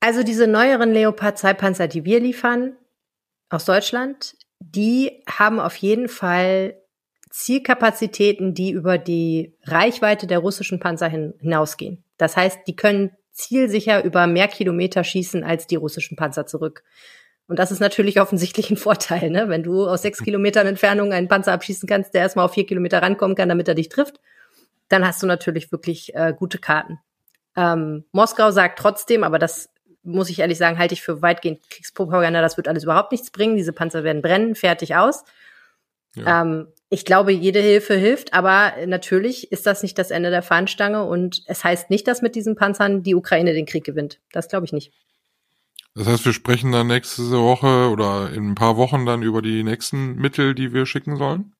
[0.00, 2.76] Also diese neueren Leopard 2 Panzer, die wir liefern
[3.48, 6.76] aus Deutschland, die haben auf jeden Fall
[7.30, 12.04] Zielkapazitäten, die über die Reichweite der russischen Panzer hin, hinausgehen.
[12.16, 16.82] Das heißt, die können zielsicher über mehr Kilometer schießen als die russischen Panzer zurück.
[17.46, 19.48] Und das ist natürlich offensichtlich ein Vorteil, ne?
[19.48, 23.02] Wenn du aus sechs Kilometern Entfernung einen Panzer abschießen kannst, der erstmal auf vier Kilometer
[23.02, 24.18] rankommen kann, damit er dich trifft,
[24.88, 27.00] dann hast du natürlich wirklich äh, gute Karten.
[27.56, 29.68] Ähm, Moskau sagt trotzdem, aber das
[30.02, 33.56] muss ich ehrlich sagen, halte ich für weitgehend Kriegspropaganda, das wird alles überhaupt nichts bringen.
[33.56, 35.24] Diese Panzer werden brennen, fertig aus.
[36.14, 36.42] Ja.
[36.42, 41.02] Ähm, ich glaube, jede Hilfe hilft, aber natürlich ist das nicht das Ende der Fahnenstange
[41.02, 44.20] und es heißt nicht, dass mit diesen Panzern die Ukraine den Krieg gewinnt.
[44.30, 44.92] Das glaube ich nicht.
[45.96, 49.64] Das heißt, wir sprechen dann nächste Woche oder in ein paar Wochen dann über die
[49.64, 51.52] nächsten Mittel, die wir schicken sollen?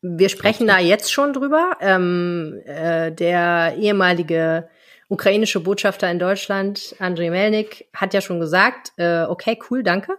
[0.00, 1.72] Wir sprechen da jetzt schon drüber.
[1.82, 4.70] Ähm, äh, der ehemalige
[5.08, 10.16] ukrainische Botschafter in Deutschland, Andrei Melnik, hat ja schon gesagt, äh, okay, cool, danke.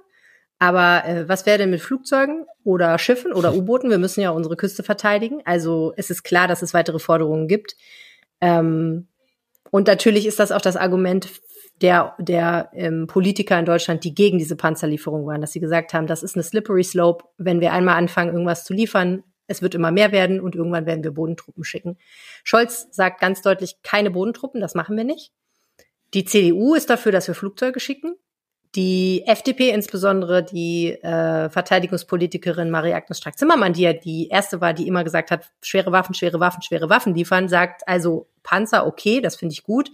[0.59, 3.89] Aber äh, was wäre denn mit Flugzeugen oder Schiffen oder U-Booten?
[3.89, 5.41] Wir müssen ja unsere Küste verteidigen.
[5.45, 7.75] Also es ist klar, dass es weitere Forderungen gibt.
[8.41, 9.07] Ähm,
[9.71, 11.29] und natürlich ist das auch das Argument
[11.81, 16.07] der, der ähm, Politiker in Deutschland, die gegen diese Panzerlieferung waren, dass sie gesagt haben,
[16.07, 17.25] das ist eine slippery slope.
[17.37, 21.03] Wenn wir einmal anfangen, irgendwas zu liefern, es wird immer mehr werden und irgendwann werden
[21.03, 21.97] wir Bodentruppen schicken.
[22.43, 25.31] Scholz sagt ganz deutlich, keine Bodentruppen, das machen wir nicht.
[26.13, 28.15] Die CDU ist dafür, dass wir Flugzeuge schicken.
[28.75, 35.03] Die FDP, insbesondere die äh, Verteidigungspolitikerin Marie-Agnes Strack-Zimmermann, die ja die erste war, die immer
[35.03, 39.53] gesagt hat, schwere Waffen, schwere Waffen, schwere Waffen liefern, sagt also Panzer, okay, das finde
[39.53, 39.89] ich gut.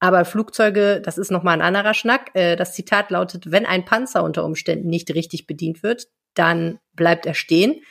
[0.00, 2.30] Aber Flugzeuge, das ist nochmal ein anderer Schnack.
[2.34, 7.26] Äh, das Zitat lautet, wenn ein Panzer unter Umständen nicht richtig bedient wird, dann bleibt
[7.26, 7.82] er stehen.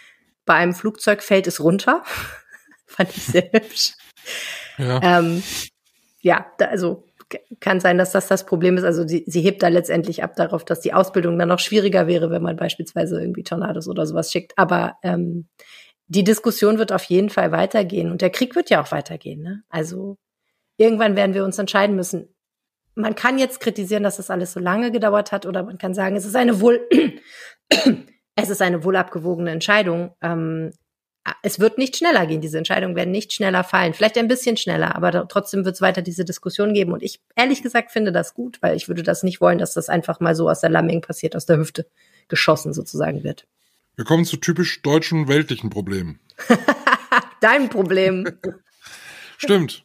[0.46, 2.04] Bei einem Flugzeug fällt es runter.
[2.86, 3.94] Fand ich sehr hübsch.
[4.78, 5.44] Ja, ähm,
[6.22, 7.07] ja da, also
[7.60, 8.84] kann sein, dass das das Problem ist.
[8.84, 12.30] Also sie, sie hebt da letztendlich ab darauf, dass die Ausbildung dann noch schwieriger wäre,
[12.30, 14.58] wenn man beispielsweise irgendwie Tornados oder sowas schickt.
[14.58, 15.48] Aber ähm,
[16.08, 19.42] die Diskussion wird auf jeden Fall weitergehen und der Krieg wird ja auch weitergehen.
[19.42, 19.64] Ne?
[19.70, 20.18] Also
[20.78, 22.34] irgendwann werden wir uns entscheiden müssen.
[22.96, 26.16] Man kann jetzt kritisieren, dass das alles so lange gedauert hat, oder man kann sagen,
[26.16, 26.88] es ist eine wohl,
[28.36, 30.16] es ist eine wohl abgewogene Entscheidung.
[30.22, 30.72] Ähm,
[31.42, 32.42] es wird nicht schneller gehen.
[32.42, 33.94] Diese Entscheidungen werden nicht schneller fallen.
[33.94, 36.94] Vielleicht ein bisschen schneller, aber trotzdem wird es weiter diese Diskussion geben.
[36.94, 39.90] Und ich ehrlich gesagt finde das gut, weil ich würde das nicht wollen, dass das
[39.90, 41.88] einfach mal so aus der Lamming passiert, aus der Hüfte
[42.28, 43.46] geschossen sozusagen wird.
[43.96, 46.20] Wir kommen zu typisch deutschen weltlichen Problemen.
[47.42, 48.28] Dein Problem.
[49.38, 49.84] Stimmt.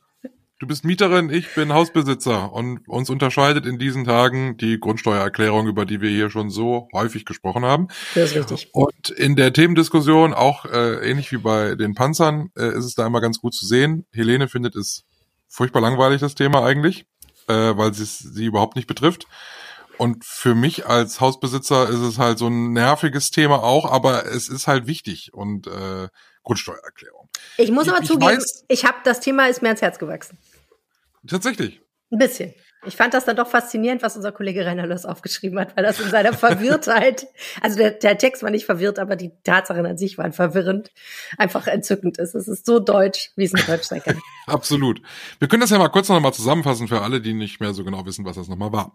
[0.62, 5.84] Du bist Mieterin, ich bin Hausbesitzer und uns unterscheidet in diesen Tagen die Grundsteuererklärung, über
[5.84, 7.88] die wir hier schon so häufig gesprochen haben.
[8.14, 8.70] Das ist richtig.
[8.72, 13.04] Und in der Themendiskussion, auch äh, ähnlich wie bei den Panzern, äh, ist es da
[13.04, 14.06] immer ganz gut zu sehen.
[14.12, 15.02] Helene findet es
[15.48, 17.06] furchtbar langweilig, das Thema eigentlich,
[17.48, 19.26] äh, weil es sie überhaupt nicht betrifft.
[19.98, 24.48] Und für mich als Hausbesitzer ist es halt so ein nerviges Thema auch, aber es
[24.48, 26.06] ist halt wichtig und äh,
[26.44, 27.28] Grundsteuererklärung.
[27.56, 30.38] Ich muss aber ich, zugeben, ich, ich habe das Thema ist mir ans Herz gewachsen.
[31.26, 31.80] Tatsächlich.
[32.10, 32.54] Ein bisschen.
[32.84, 36.00] Ich fand das dann doch faszinierend, was unser Kollege Rainer Löss aufgeschrieben hat, weil das
[36.00, 37.28] in seiner Verwirrtheit,
[37.60, 40.90] also der, der Text war nicht verwirrt, aber die Tatsachen an sich waren verwirrend,
[41.38, 42.34] einfach entzückend ist.
[42.34, 44.20] Es ist so deutsch, wie es in Deutsch sein kann.
[44.46, 45.00] Absolut.
[45.38, 47.84] Wir können das ja mal kurz noch mal zusammenfassen für alle, die nicht mehr so
[47.84, 48.92] genau wissen, was das nochmal war.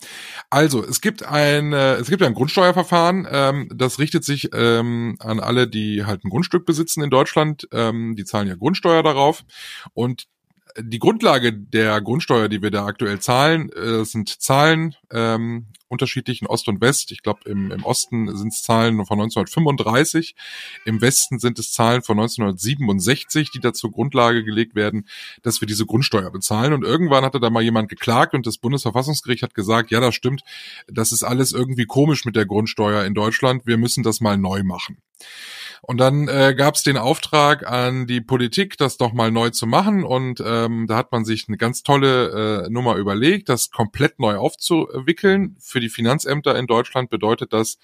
[0.49, 5.39] Also, es gibt ein, äh, es gibt ein Grundsteuerverfahren, ähm, das richtet sich ähm, an
[5.39, 7.69] alle, die halt ein Grundstück besitzen in Deutschland.
[7.71, 9.45] Ähm, die zahlen ja Grundsteuer darauf
[9.93, 10.27] und
[10.79, 16.67] die Grundlage der Grundsteuer, die wir da aktuell zahlen, äh, sind Zahlen ähm, unterschiedlichen Ost
[16.67, 17.11] und West.
[17.11, 20.35] Ich glaube, im, im Osten sind es Zahlen von 1935,
[20.85, 25.07] im Westen sind es Zahlen von 1967, die da zur Grundlage gelegt werden,
[25.43, 26.73] dass wir diese Grundsteuer bezahlen.
[26.73, 30.41] Und irgendwann hatte da mal jemand geklagt und das Bundesverfassungsgericht hat gesagt, ja, das stimmt,
[30.87, 34.63] das ist alles irgendwie komisch mit der Grundsteuer in Deutschland, wir müssen das mal neu
[34.63, 34.97] machen.
[35.81, 39.67] Und dann äh, gab es den Auftrag an die Politik, das doch mal neu zu
[39.67, 40.03] machen.
[40.03, 44.37] Und ähm, da hat man sich eine ganz tolle äh, Nummer überlegt, das komplett neu
[44.37, 45.57] aufzuwickeln.
[45.59, 47.77] Für die Finanzämter in Deutschland bedeutet das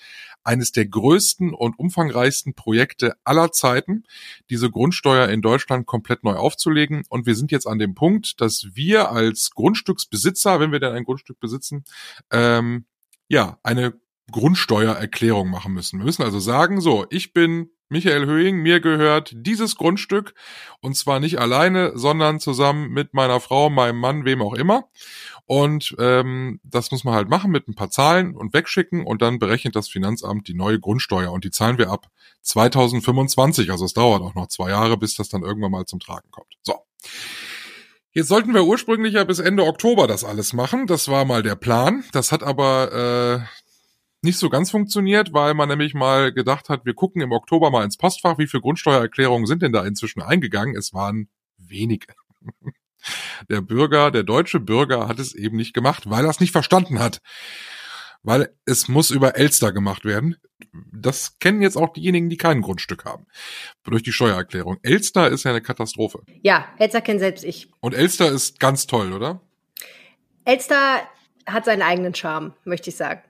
[0.43, 4.03] eines der größten und umfangreichsten Projekte aller Zeiten,
[4.49, 7.03] diese Grundsteuer in Deutschland komplett neu aufzulegen.
[7.09, 11.05] Und wir sind jetzt an dem Punkt, dass wir als Grundstücksbesitzer, wenn wir denn ein
[11.05, 11.85] Grundstück besitzen,
[12.31, 12.85] ähm,
[13.29, 13.93] ja, eine
[14.31, 15.99] Grundsteuererklärung machen müssen.
[15.99, 20.33] Wir müssen also sagen, so, ich bin Michael Höhing, mir gehört dieses Grundstück
[20.81, 24.89] und zwar nicht alleine, sondern zusammen mit meiner Frau, meinem Mann, wem auch immer.
[25.45, 29.37] Und ähm, das muss man halt machen mit ein paar Zahlen und wegschicken und dann
[29.37, 32.07] berechnet das Finanzamt die neue Grundsteuer und die zahlen wir ab
[32.41, 33.69] 2025.
[33.69, 36.57] Also es dauert auch noch zwei Jahre, bis das dann irgendwann mal zum Tragen kommt.
[36.63, 36.75] So.
[38.11, 40.87] Jetzt sollten wir ursprünglich ja bis Ende Oktober das alles machen.
[40.87, 42.03] Das war mal der Plan.
[42.11, 43.62] Das hat aber äh,
[44.23, 47.83] nicht so ganz funktioniert, weil man nämlich mal gedacht hat, wir gucken im Oktober mal
[47.83, 50.75] ins Postfach, wie viele Grundsteuererklärungen sind denn da inzwischen eingegangen.
[50.75, 52.13] Es waren wenige.
[53.49, 56.99] Der Bürger, der deutsche Bürger hat es eben nicht gemacht, weil er es nicht verstanden
[56.99, 57.21] hat.
[58.21, 60.37] Weil es muss über Elster gemacht werden.
[60.93, 63.27] Das kennen jetzt auch diejenigen, die kein Grundstück haben.
[63.83, 64.77] Durch die Steuererklärung.
[64.83, 66.21] Elster ist ja eine Katastrophe.
[66.41, 67.69] Ja, Elster kennt selbst ich.
[67.81, 69.41] Und Elster ist ganz toll, oder?
[70.45, 71.01] Elster
[71.45, 73.21] hat seinen eigenen Charme, möchte ich sagen.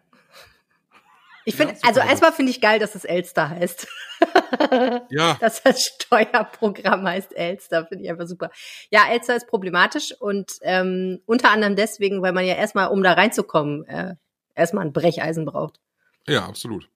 [1.46, 3.88] Ich finde, ja, also erstmal finde ich geil, dass es Elster heißt.
[5.10, 5.36] ja.
[5.40, 8.50] Dass das Steuerprogramm heißt Elster, finde ich einfach super.
[8.90, 13.14] Ja, Elster ist problematisch und ähm, unter anderem deswegen, weil man ja erstmal, um da
[13.14, 14.16] reinzukommen, äh,
[14.56, 15.80] erstmal ein Brecheisen braucht.
[16.28, 16.90] Ja, absolut.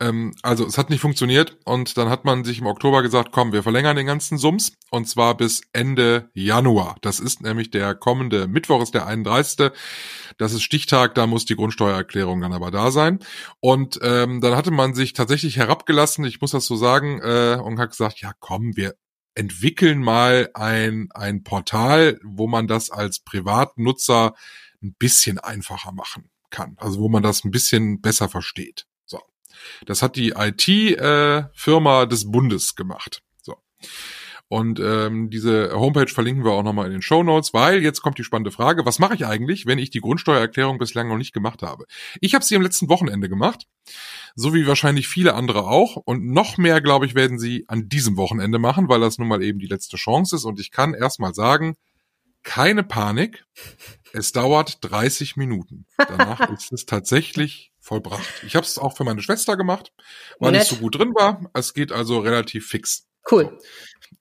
[0.00, 3.52] Ähm, also es hat nicht funktioniert und dann hat man sich im Oktober gesagt, komm,
[3.52, 6.96] wir verlängern den ganzen Sums und zwar bis Ende Januar.
[7.02, 9.70] Das ist nämlich der kommende Mittwoch, ist der 31.
[10.38, 13.18] Das ist Stichtag, da muss die Grundsteuererklärung dann aber da sein.
[13.60, 17.78] Und ähm, dann hatte man sich tatsächlich herabgelassen, ich muss das so sagen, äh, und
[17.78, 18.94] hat gesagt, ja komm, wir
[19.34, 24.34] entwickeln mal ein, ein Portal, wo man das als Privatnutzer
[24.82, 26.74] ein bisschen einfacher machen kann.
[26.78, 28.87] Also wo man das ein bisschen besser versteht.
[29.86, 33.22] Das hat die IT-Firma äh, des Bundes gemacht.
[33.40, 33.56] So.
[34.48, 38.18] Und ähm, diese Homepage verlinken wir auch nochmal in den Show Notes, weil jetzt kommt
[38.18, 41.62] die spannende Frage, was mache ich eigentlich, wenn ich die Grundsteuererklärung bislang noch nicht gemacht
[41.62, 41.84] habe?
[42.22, 43.66] Ich habe sie am letzten Wochenende gemacht,
[44.34, 45.96] so wie wahrscheinlich viele andere auch.
[45.96, 49.42] Und noch mehr, glaube ich, werden sie an diesem Wochenende machen, weil das nun mal
[49.42, 50.44] eben die letzte Chance ist.
[50.44, 51.76] Und ich kann erstmal sagen,
[52.42, 53.44] keine Panik.
[54.14, 55.84] Es dauert 30 Minuten.
[55.98, 58.26] Danach ist es tatsächlich vollbracht.
[58.46, 59.92] Ich habe es auch für meine Schwester gemacht,
[60.38, 60.62] weil Nett.
[60.62, 61.50] ich so gut drin war.
[61.54, 63.08] Es geht also relativ fix.
[63.30, 63.58] Cool.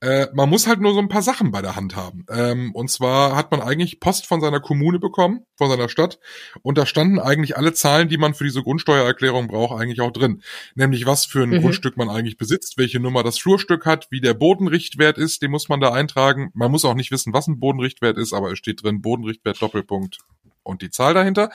[0.01, 2.25] Äh, man muss halt nur so ein paar Sachen bei der Hand haben.
[2.30, 6.19] Ähm, und zwar hat man eigentlich Post von seiner Kommune bekommen, von seiner Stadt.
[6.62, 10.41] Und da standen eigentlich alle Zahlen, die man für diese Grundsteuererklärung braucht, eigentlich auch drin.
[10.75, 11.62] Nämlich was für ein mhm.
[11.62, 15.69] Grundstück man eigentlich besitzt, welche Nummer das Flurstück hat, wie der Bodenrichtwert ist, den muss
[15.69, 16.51] man da eintragen.
[16.53, 20.19] Man muss auch nicht wissen, was ein Bodenrichtwert ist, aber es steht drin Bodenrichtwert Doppelpunkt
[20.67, 21.49] und die Zahl dahinter.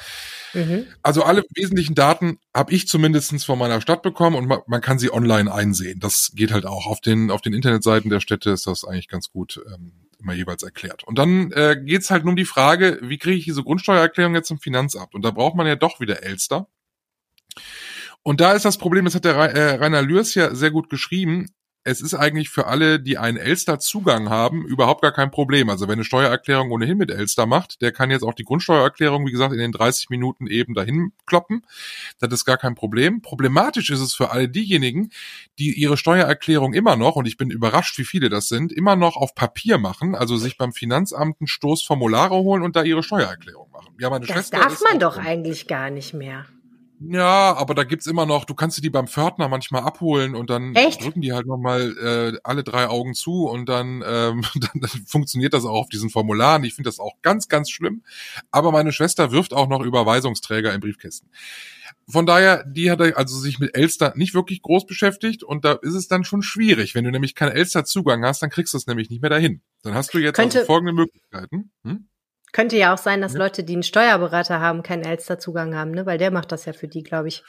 [0.55, 0.87] Mhm.
[1.03, 4.99] Also alle wesentlichen Daten habe ich zumindestens von meiner Stadt bekommen und man, man, kann
[4.99, 6.01] sie online einsehen.
[6.01, 6.87] Das geht halt auch.
[6.87, 10.63] Auf den, auf den Internetseiten der Städte ist das eigentlich ganz gut ähm, immer jeweils
[10.63, 11.05] erklärt.
[11.05, 14.49] Und dann äh, geht halt nur um die Frage, wie kriege ich diese Grundsteuererklärung jetzt
[14.49, 15.15] zum Finanzamt?
[15.15, 16.69] Und da braucht man ja doch wieder Elster.
[18.23, 21.51] Und da ist das Problem, das hat der äh, Rainer Lürs ja sehr gut geschrieben,
[21.85, 25.69] es ist eigentlich für alle, die einen Elster-Zugang haben, überhaupt gar kein Problem.
[25.69, 29.33] Also wenn eine Steuererklärung ohnehin mit Elster macht, der kann jetzt auch die Grundsteuererklärung, wie
[29.33, 31.67] gesagt, in den 30 Minuten eben dahin kloppen.
[32.21, 33.21] Das ist gar kein Problem.
[33.21, 35.11] Problematisch ist es für alle diejenigen,
[35.59, 39.17] die ihre Steuererklärung immer noch, und ich bin überrascht, wie viele das sind, immer noch
[39.17, 43.71] auf Papier machen, also sich beim Finanzamt einen Stoß Formulare holen und da ihre Steuererklärung
[43.73, 43.95] machen.
[43.99, 46.47] Ja, meine das Schwester darf man doch eigentlich gar nicht mehr.
[47.09, 50.75] Ja, aber da gibt's immer noch, du kannst die beim Pförtner manchmal abholen und dann
[50.75, 51.03] Echt?
[51.03, 55.55] drücken die halt nochmal äh, alle drei Augen zu und dann, ähm, dann, dann funktioniert
[55.55, 56.65] das auch auf diesen Formularen.
[56.65, 58.03] Ich finde das auch ganz, ganz schlimm.
[58.51, 61.31] Aber meine Schwester wirft auch noch Überweisungsträger in Briefkästen.
[62.09, 65.95] Von daher, die hat also sich mit Elster nicht wirklich groß beschäftigt und da ist
[65.95, 66.95] es dann schon schwierig.
[66.95, 69.61] Wenn du nämlich keinen Elster-Zugang hast, dann kriegst du es nämlich nicht mehr dahin.
[69.83, 71.71] Dann hast du jetzt also Könnte, also folgende Möglichkeiten.
[71.85, 72.09] Hm?
[72.53, 73.39] Könnte ja auch sein, dass ja.
[73.39, 76.07] Leute, die einen Steuerberater haben, keinen Elster-Zugang haben, ne?
[76.07, 77.43] Weil der macht das ja für die, glaube ich.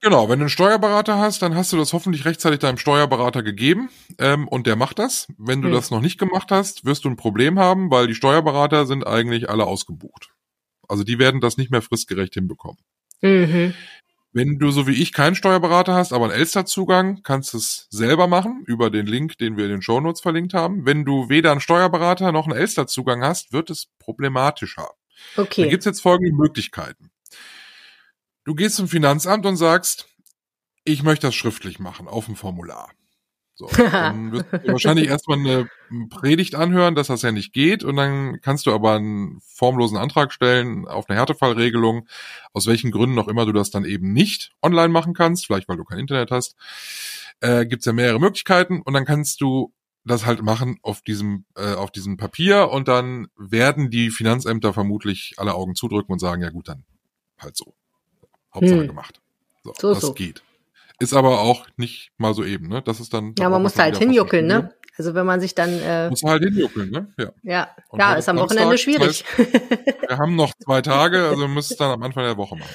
[0.00, 3.90] Genau, wenn du einen Steuerberater hast, dann hast du das hoffentlich rechtzeitig deinem Steuerberater gegeben
[4.18, 5.26] ähm, und der macht das.
[5.38, 5.74] Wenn du hm.
[5.74, 9.50] das noch nicht gemacht hast, wirst du ein Problem haben, weil die Steuerberater sind eigentlich
[9.50, 10.28] alle ausgebucht.
[10.88, 12.78] Also die werden das nicht mehr fristgerecht hinbekommen.
[13.20, 13.74] Mhm.
[14.38, 18.28] Wenn du so wie ich keinen Steuerberater hast, aber einen Elster-Zugang, kannst du es selber
[18.28, 20.86] machen über den Link, den wir in den Shownotes verlinkt haben.
[20.86, 24.90] Wenn du weder einen Steuerberater noch einen Elster-Zugang hast, wird es problematischer.
[25.36, 25.64] Okay.
[25.64, 27.10] Da gibt's jetzt folgende Möglichkeiten.
[28.44, 30.06] Du gehst zum Finanzamt und sagst,
[30.84, 32.92] ich möchte das schriftlich machen auf dem Formular.
[33.58, 35.68] So, dann wirst du wahrscheinlich erstmal eine
[36.10, 37.82] Predigt anhören, dass das ja nicht geht.
[37.82, 42.06] Und dann kannst du aber einen formlosen Antrag stellen auf eine Härtefallregelung,
[42.52, 45.76] aus welchen Gründen auch immer du das dann eben nicht online machen kannst, vielleicht weil
[45.76, 46.54] du kein Internet hast,
[47.40, 48.80] äh, gibt ja mehrere Möglichkeiten.
[48.80, 49.72] Und dann kannst du
[50.04, 52.70] das halt machen auf diesem äh, auf diesem Papier.
[52.70, 56.84] Und dann werden die Finanzämter vermutlich alle Augen zudrücken und sagen ja gut dann
[57.38, 57.74] halt so.
[58.54, 58.86] Hauptsache hm.
[58.86, 59.20] gemacht.
[59.64, 60.14] So, so das so.
[60.14, 60.44] geht
[60.98, 62.82] ist aber auch nicht mal so eben, ne?
[62.82, 63.34] Das ist dann.
[63.38, 64.74] Ja, man muss halt hinjuckeln, ne?
[64.96, 65.70] Also wenn man sich dann.
[65.80, 67.12] Äh, muss halt hinjuckeln, ne?
[67.16, 67.30] Ja.
[67.42, 69.24] Ja, ja ist am Wochenende Samstag, schwierig.
[69.36, 72.36] Das heißt, wir haben noch zwei Tage, also wir müssen es dann am Anfang der
[72.36, 72.74] Woche machen.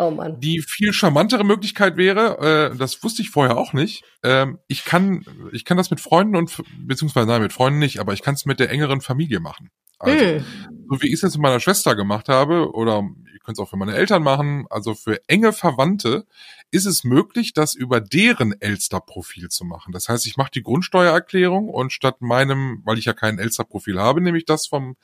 [0.00, 0.38] Oh Mann.
[0.38, 4.04] Die viel charmantere Möglichkeit wäre, äh, das wusste ich vorher auch nicht.
[4.22, 8.12] Ähm, ich kann, ich kann das mit Freunden und beziehungsweise nein, mit Freunden nicht, aber
[8.12, 9.70] ich kann es mit der engeren Familie machen.
[9.98, 10.44] Also, hm.
[10.88, 13.02] so wie ich es jetzt mit meiner Schwester gemacht habe, oder
[13.48, 16.26] ihr könnt es auch für meine Eltern machen, also für enge Verwandte
[16.70, 19.92] ist es möglich, das über deren Elster-Profil zu machen.
[19.92, 24.20] Das heißt, ich mache die Grundsteuererklärung und statt meinem, weil ich ja kein Elster-Profil habe,
[24.20, 24.96] nehme ich das vom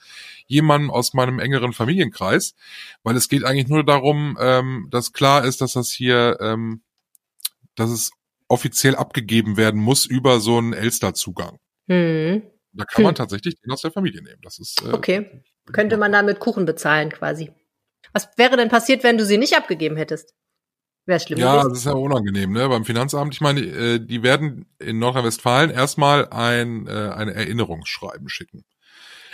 [0.47, 2.55] jemandem aus meinem engeren Familienkreis,
[3.03, 6.83] weil es geht eigentlich nur darum, ähm, dass klar ist, dass das hier, ähm,
[7.77, 8.11] dass es
[8.49, 11.59] offiziell abgegeben werden muss über so einen Elster-Zugang.
[11.89, 12.43] Hm.
[12.73, 13.17] Da kann man hm.
[13.17, 14.41] tatsächlich den aus der Familie nehmen.
[14.43, 15.43] Das ist äh, okay.
[15.73, 17.51] Könnte man damit Kuchen bezahlen quasi.
[18.15, 20.33] Was wäre denn passiert, wenn du sie nicht abgegeben hättest?
[21.05, 21.39] Wäre schlimm.
[21.39, 21.69] Ja, gewesen.
[21.69, 22.69] das ist ja unangenehm, ne?
[22.69, 28.65] Beim Finanzamt, ich meine, äh, die werden in Nordrhein-Westfalen erstmal ein, äh, ein Erinnerungsschreiben schicken.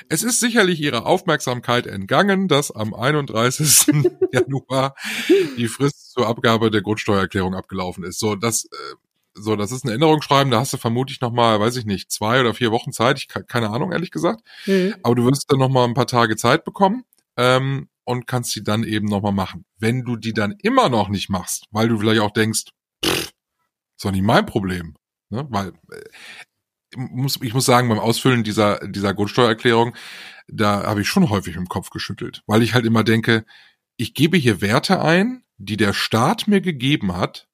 [0.09, 3.93] Es ist sicherlich ihrer Aufmerksamkeit entgangen, dass am 31.
[4.33, 4.97] Januar
[5.57, 8.19] die Frist zur Abgabe der Grundsteuererklärung abgelaufen ist.
[8.19, 8.95] So, das, äh,
[9.35, 12.41] so, das ist ein Erinnerungsschreiben, da hast du vermutlich noch mal, weiß ich nicht, zwei
[12.41, 13.19] oder vier Wochen Zeit.
[13.19, 14.41] Ich keine Ahnung, ehrlich gesagt.
[14.67, 14.97] Mhm.
[15.03, 17.05] Aber du wirst dann noch mal ein paar Tage Zeit bekommen.
[17.37, 19.65] Ähm, und kannst sie dann eben nochmal machen.
[19.79, 22.65] Wenn du die dann immer noch nicht machst, weil du vielleicht auch denkst,
[23.05, 23.31] pff,
[23.97, 24.97] ist doch nicht mein Problem,
[25.31, 25.47] ne?
[25.51, 29.95] weil äh, muss, ich muss sagen, beim Ausfüllen dieser, dieser Grundsteuererklärung,
[30.49, 33.45] da habe ich schon häufig im Kopf geschüttelt, weil ich halt immer denke,
[33.97, 37.49] ich gebe hier Werte ein, die der Staat mir gegeben hat.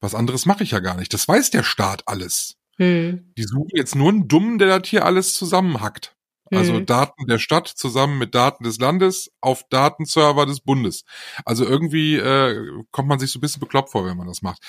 [0.00, 1.14] Was anderes mache ich ja gar nicht.
[1.14, 2.56] Das weiß der Staat alles.
[2.76, 3.32] Hm.
[3.38, 6.14] Die suchen jetzt nur einen Dummen, der das hier alles zusammenhackt.
[6.50, 6.86] Also mhm.
[6.86, 11.04] Daten der Stadt zusammen mit Daten des Landes auf Datenserver des Bundes.
[11.44, 14.62] Also irgendwie äh, kommt man sich so ein bisschen bekloppt vor, wenn man das macht.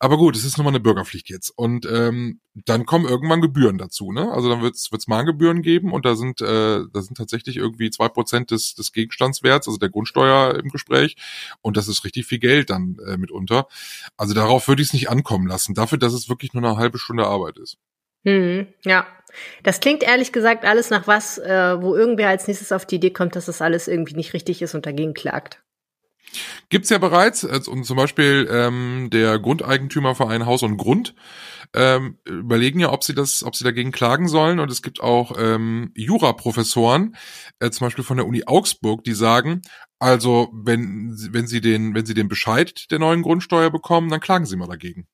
[0.00, 1.50] Aber gut, es ist nun mal eine Bürgerpflicht jetzt.
[1.50, 4.10] Und ähm, dann kommen irgendwann Gebühren dazu.
[4.12, 4.30] Ne?
[4.32, 8.08] Also dann wird es Mahngebühren geben und da sind äh, da sind tatsächlich irgendwie zwei
[8.08, 11.16] Prozent des, des Gegenstandswerts, also der Grundsteuer im Gespräch.
[11.62, 13.68] Und das ist richtig viel Geld dann äh, mitunter.
[14.16, 15.74] Also darauf würde ich es nicht ankommen lassen.
[15.74, 17.78] Dafür, dass es wirklich nur eine halbe Stunde Arbeit ist.
[18.24, 19.06] Hm, ja.
[19.62, 23.10] Das klingt ehrlich gesagt alles nach was, äh, wo irgendwer als nächstes auf die Idee
[23.10, 25.62] kommt, dass das alles irgendwie nicht richtig ist und dagegen klagt.
[26.68, 31.14] Gibt's ja bereits, und zum Beispiel ähm, der Grundeigentümerverein Haus und Grund
[31.74, 34.58] ähm, überlegen ja, ob sie das, ob sie dagegen klagen sollen.
[34.58, 37.16] Und es gibt auch ähm, Juraprofessoren,
[37.58, 39.62] äh, zum Beispiel von der Uni Augsburg, die sagen,
[40.00, 44.46] also wenn, wenn sie den, wenn sie den Bescheid der neuen Grundsteuer bekommen, dann klagen
[44.46, 45.06] sie mal dagegen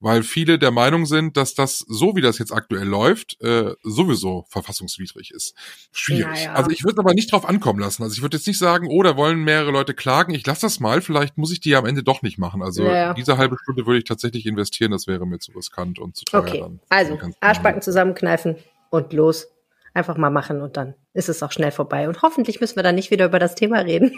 [0.00, 4.46] weil viele der Meinung sind, dass das, so wie das jetzt aktuell läuft, äh, sowieso
[4.48, 5.54] verfassungswidrig ist.
[5.92, 6.38] Schwierig.
[6.38, 6.52] Ja, ja.
[6.54, 8.02] Also ich würde aber nicht drauf ankommen lassen.
[8.02, 10.80] Also ich würde jetzt nicht sagen, oh, da wollen mehrere Leute klagen, ich lasse das
[10.80, 12.62] mal, vielleicht muss ich die am Ende doch nicht machen.
[12.62, 16.16] Also ja, diese halbe Stunde würde ich tatsächlich investieren, das wäre mir zu riskant und
[16.16, 16.40] zu teuer.
[16.40, 16.80] Okay, dann.
[16.88, 18.56] also Arschbacken zusammenkneifen
[18.90, 19.48] und los.
[19.96, 22.06] Einfach mal machen und dann ist es auch schnell vorbei.
[22.06, 24.14] Und hoffentlich müssen wir dann nicht wieder über das Thema reden.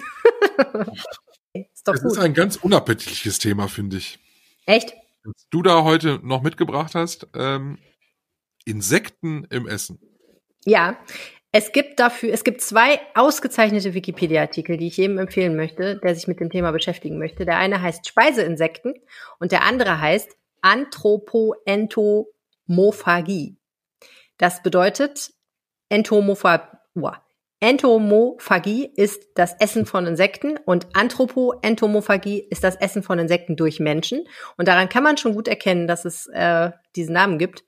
[1.53, 2.13] ist doch es gut.
[2.13, 4.19] ist ein ganz unappetitliches Thema, finde ich.
[4.67, 4.93] Echt?
[5.25, 7.79] was du da heute noch mitgebracht hast, ähm,
[8.65, 10.01] Insekten im Essen.
[10.65, 10.99] Ja,
[11.53, 16.29] es gibt dafür, es gibt zwei ausgezeichnete Wikipedia-Artikel, die ich jedem empfehlen möchte, der sich
[16.29, 17.47] mit dem Thema beschäftigen möchte.
[17.47, 18.93] Der eine heißt Speiseinsekten
[19.39, 23.57] und der andere heißt Anthropoentomophagie.
[24.37, 25.33] Das bedeutet
[25.89, 26.79] Entomophagie.
[27.61, 34.29] Entomophagie ist das Essen von Insekten und Anthropoentomophagie ist das Essen von Insekten durch Menschen.
[34.57, 37.65] Und daran kann man schon gut erkennen, dass es äh, diesen Namen gibt,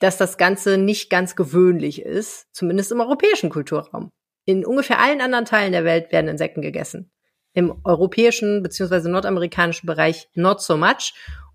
[0.00, 4.10] dass das Ganze nicht ganz gewöhnlich ist, zumindest im europäischen Kulturraum.
[4.46, 7.12] In ungefähr allen anderen Teilen der Welt werden Insekten gegessen.
[7.52, 9.08] Im europäischen bzw.
[9.08, 11.14] nordamerikanischen Bereich not so much.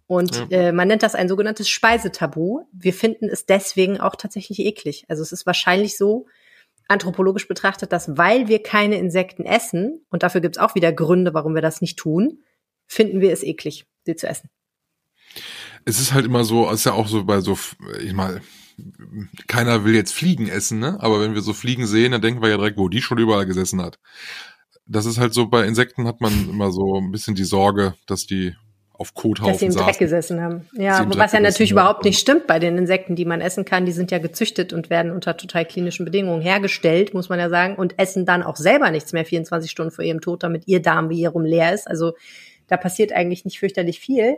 [0.10, 0.48] Und ja.
[0.50, 2.62] äh, man nennt das ein sogenanntes Speisetabu.
[2.72, 5.06] Wir finden es deswegen auch tatsächlich eklig.
[5.08, 6.26] Also es ist wahrscheinlich so,
[6.90, 11.34] anthropologisch betrachtet, dass weil wir keine Insekten essen, und dafür gibt es auch wieder Gründe,
[11.34, 12.40] warum wir das nicht tun,
[12.88, 14.50] finden wir es eklig, sie zu essen.
[15.86, 17.58] Es ist halt immer so, es ist ja auch so bei so,
[18.02, 18.42] ich mal,
[19.48, 20.98] keiner will jetzt Fliegen essen, ne?
[21.00, 23.46] Aber wenn wir so Fliegen sehen, dann denken wir ja direkt, wo die schon überall
[23.46, 24.00] gesessen hat.
[24.88, 28.26] Das ist halt so, bei Insekten hat man immer so ein bisschen die Sorge, dass
[28.26, 28.56] die
[29.00, 30.68] auf Kothaufen Dass sie im Dreck gesessen haben.
[30.74, 33.86] Ja, was ja natürlich überhaupt nicht stimmt bei den Insekten, die man essen kann.
[33.86, 37.78] Die sind ja gezüchtet und werden unter total klinischen Bedingungen hergestellt, muss man ja sagen,
[37.78, 41.10] und essen dann auch selber nichts mehr 24 Stunden vor ihrem Tod, damit ihr Darm
[41.10, 41.88] wiederum leer ist.
[41.88, 42.14] Also
[42.68, 44.36] da passiert eigentlich nicht fürchterlich viel.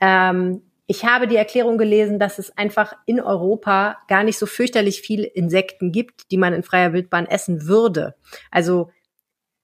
[0.00, 5.00] Ähm, ich habe die Erklärung gelesen, dass es einfach in Europa gar nicht so fürchterlich
[5.00, 8.14] viel Insekten gibt, die man in freier Wildbahn essen würde.
[8.52, 8.90] Also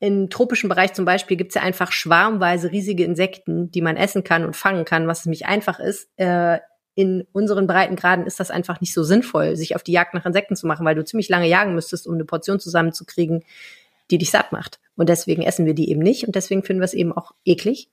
[0.03, 4.25] im tropischen Bereich zum Beispiel gibt es ja einfach schwarmweise riesige Insekten, die man essen
[4.25, 6.09] kann und fangen kann, was nämlich einfach ist.
[6.17, 6.59] Äh,
[6.97, 10.57] in unseren Breitengraden ist das einfach nicht so sinnvoll, sich auf die Jagd nach Insekten
[10.57, 13.45] zu machen, weil du ziemlich lange jagen müsstest, um eine Portion zusammenzukriegen,
[14.11, 14.81] die dich satt macht.
[14.97, 17.89] Und deswegen essen wir die eben nicht und deswegen finden wir es eben auch eklig.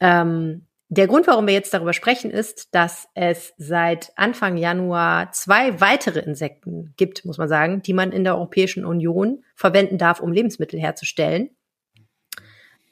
[0.00, 5.80] Ähm, der Grund, warum wir jetzt darüber sprechen, ist, dass es seit Anfang Januar zwei
[5.80, 10.32] weitere Insekten gibt, muss man sagen, die man in der Europäischen Union verwenden darf, um
[10.32, 11.50] Lebensmittel herzustellen.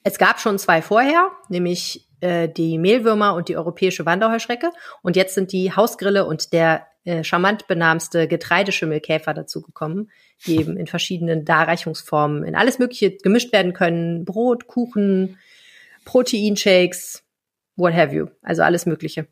[0.03, 4.71] Es gab schon zwei vorher, nämlich äh, die Mehlwürmer und die europäische Wanderheuschrecke.
[5.03, 10.11] Und jetzt sind die Hausgrille und der äh, charmant benamste Getreideschimmelkäfer dazugekommen,
[10.47, 14.25] die eben in verschiedenen Darreichungsformen in alles Mögliche gemischt werden können.
[14.25, 15.39] Brot, Kuchen,
[16.05, 17.24] Proteinshakes,
[17.77, 18.29] what have you.
[18.43, 19.29] Also alles Mögliche.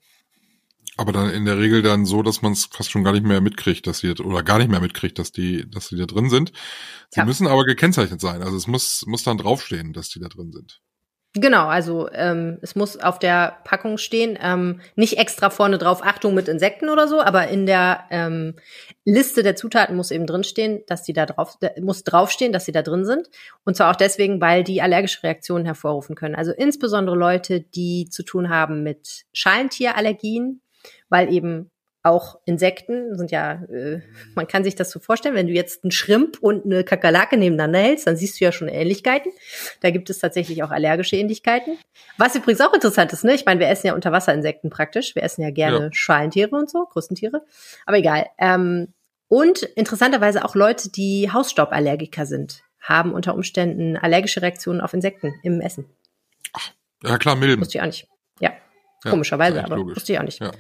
[0.97, 3.41] Aber dann in der Regel dann so, dass man es fast schon gar nicht mehr
[3.41, 6.53] mitkriegt, dass sie oder gar nicht mehr mitkriegt, dass die, dass sie da drin sind.
[7.09, 7.25] Sie ja.
[7.25, 8.43] müssen aber gekennzeichnet sein.
[8.43, 10.83] Also es muss, muss dann draufstehen, dass die da drin sind.
[11.35, 16.35] Genau, also ähm, es muss auf der Packung stehen, ähm, nicht extra vorne drauf Achtung
[16.35, 18.55] mit Insekten oder so, aber in der ähm,
[19.07, 22.83] Liste der Zutaten muss eben drinstehen, dass die da drauf muss draufstehen, dass sie da
[22.83, 23.31] drin sind
[23.65, 26.35] und zwar auch deswegen, weil die allergische Reaktionen hervorrufen können.
[26.35, 30.61] Also insbesondere Leute, die zu tun haben mit Schalentierallergien,
[31.09, 31.72] weil eben
[32.03, 34.01] auch Insekten sind ja, äh,
[34.35, 37.79] man kann sich das so vorstellen, wenn du jetzt einen Schrimp und eine Kakerlake nebeneinander
[37.79, 39.33] hältst, dann siehst du ja schon Ähnlichkeiten.
[39.81, 41.79] Da gibt es tatsächlich auch allergische Ähnlichkeiten.
[42.19, 43.35] Was übrigens auch interessant ist, ne?
[43.35, 45.15] Ich meine, wir essen ja Unterwasserinsekten praktisch.
[45.15, 45.91] Wir essen ja gerne ja.
[45.93, 47.43] Schalentiere und so, Krustentiere.
[47.87, 48.27] Aber egal.
[48.39, 48.89] Ähm,
[49.29, 55.61] und interessanterweise auch Leute, die Hausstauballergiker sind, haben unter Umständen allergische Reaktionen auf Insekten im
[55.61, 55.87] Essen.
[57.05, 57.63] Ja klar, Milben.
[57.63, 58.09] Wusste ich auch nicht.
[59.11, 59.97] Komischerweise, ja, aber logisch.
[59.97, 60.41] wusste ich auch nicht.
[60.41, 60.53] Ja.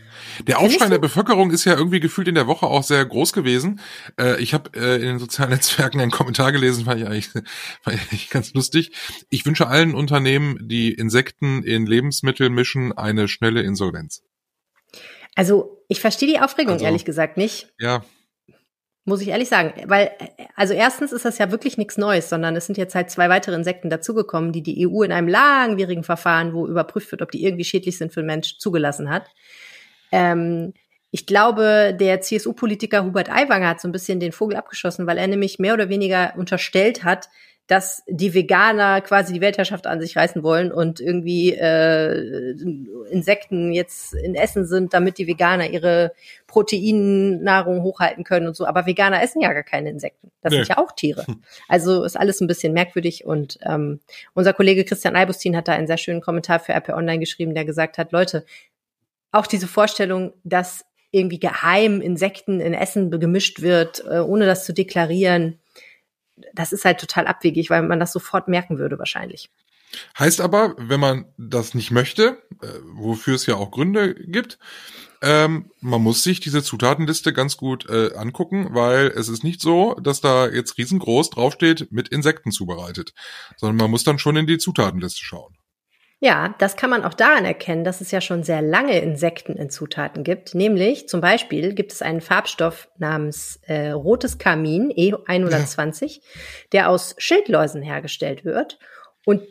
[0.47, 3.81] Der Aufschrei der Bevölkerung ist ja irgendwie gefühlt in der Woche auch sehr groß gewesen.
[4.19, 7.29] Äh, ich habe äh, in den sozialen Netzwerken einen Kommentar gelesen, fand ich eigentlich,
[7.83, 8.93] fand ich eigentlich ganz lustig.
[9.31, 14.23] Ich wünsche allen Unternehmen, die Insekten in Lebensmittel mischen, eine schnelle Insolvenz.
[15.35, 17.73] Also ich verstehe die Aufregung also, ehrlich gesagt nicht.
[17.79, 18.05] Ja.
[19.05, 19.73] Muss ich ehrlich sagen.
[19.87, 20.13] Weil,
[20.55, 23.57] also erstens ist das ja wirklich nichts Neues, sondern es sind jetzt halt zwei weitere
[23.57, 27.65] Insekten dazugekommen, die die EU in einem langwierigen Verfahren, wo überprüft wird, ob die irgendwie
[27.65, 29.27] schädlich sind für den Mensch, zugelassen hat.
[30.13, 30.73] Ähm,
[31.15, 35.27] Ich glaube, der CSU-Politiker Hubert Aiwanger hat so ein bisschen den Vogel abgeschossen, weil er
[35.27, 37.29] nämlich mehr oder weniger unterstellt hat,
[37.69, 42.55] dass die Veganer quasi die Weltherrschaft an sich reißen wollen und irgendwie äh,
[43.11, 46.13] Insekten jetzt in Essen sind, damit die Veganer ihre
[46.49, 48.67] Proteinnahrung hochhalten können und so.
[48.67, 50.33] Aber Veganer essen ja gar keine Insekten.
[50.41, 50.59] Das nee.
[50.59, 51.25] sind ja auch Tiere.
[51.69, 53.25] Also ist alles ein bisschen merkwürdig.
[53.25, 54.01] Und ähm,
[54.35, 57.65] unser Kollege Christian Albustin hat da einen sehr schönen Kommentar für RP Online geschrieben, der
[57.65, 58.45] gesagt hat, Leute,
[59.31, 64.75] auch diese Vorstellung, dass irgendwie geheim Insekten in Essen gemischt wird, äh, ohne das zu
[64.75, 65.59] deklarieren,
[66.55, 69.51] das ist halt total abwegig, weil man das sofort merken würde wahrscheinlich.
[70.19, 74.59] Heißt aber, wenn man das nicht möchte, äh, wofür es ja auch Gründe gibt,
[75.21, 79.95] ähm, man muss sich diese Zutatenliste ganz gut äh, angucken, weil es ist nicht so,
[79.95, 83.15] dass da jetzt riesengroß draufsteht, mit Insekten zubereitet,
[83.57, 85.57] sondern man muss dann schon in die Zutatenliste schauen.
[86.25, 89.71] Ja, das kann man auch daran erkennen, dass es ja schon sehr lange Insekten in
[89.71, 90.55] Zutaten gibt.
[90.55, 96.21] Nämlich zum Beispiel gibt es einen Farbstoff namens äh, rotes Kamin E120, ja.
[96.71, 98.79] der aus Schildläusen hergestellt wird.
[99.27, 99.43] Und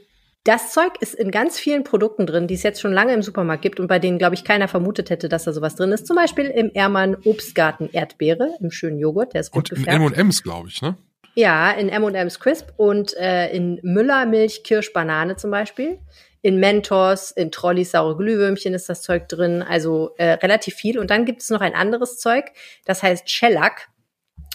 [0.45, 3.63] das Zeug ist in ganz vielen Produkten drin, die es jetzt schon lange im Supermarkt
[3.63, 6.07] gibt und bei denen, glaube ich, keiner vermutet hätte, dass da sowas drin ist.
[6.07, 9.99] Zum Beispiel im Ermann Obstgarten Erdbeere, im schönen Joghurt, der ist gut und gefärbt.
[9.99, 10.95] Und in M&M's, glaube ich, ne?
[11.35, 15.99] Ja, in M&M's Crisp und äh, in Müller Milch Kirsch Banane zum Beispiel.
[16.41, 20.97] In Mentos, in Trolleys saure Glühwürmchen ist das Zeug drin, also äh, relativ viel.
[20.97, 22.45] Und dann gibt es noch ein anderes Zeug,
[22.85, 23.89] das heißt Shellac,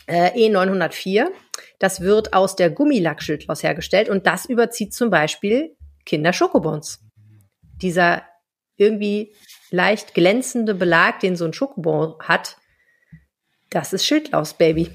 [0.07, 1.29] äh, E904.
[1.79, 7.01] Das wird aus der Gummilackschildloss hergestellt und das überzieht zum Beispiel Kinder-Schokobons.
[7.81, 8.23] Dieser
[8.77, 9.35] irgendwie
[9.71, 12.57] leicht glänzende Belag, den so ein Schokobon hat,
[13.71, 14.91] das ist Schildlaus, Baby.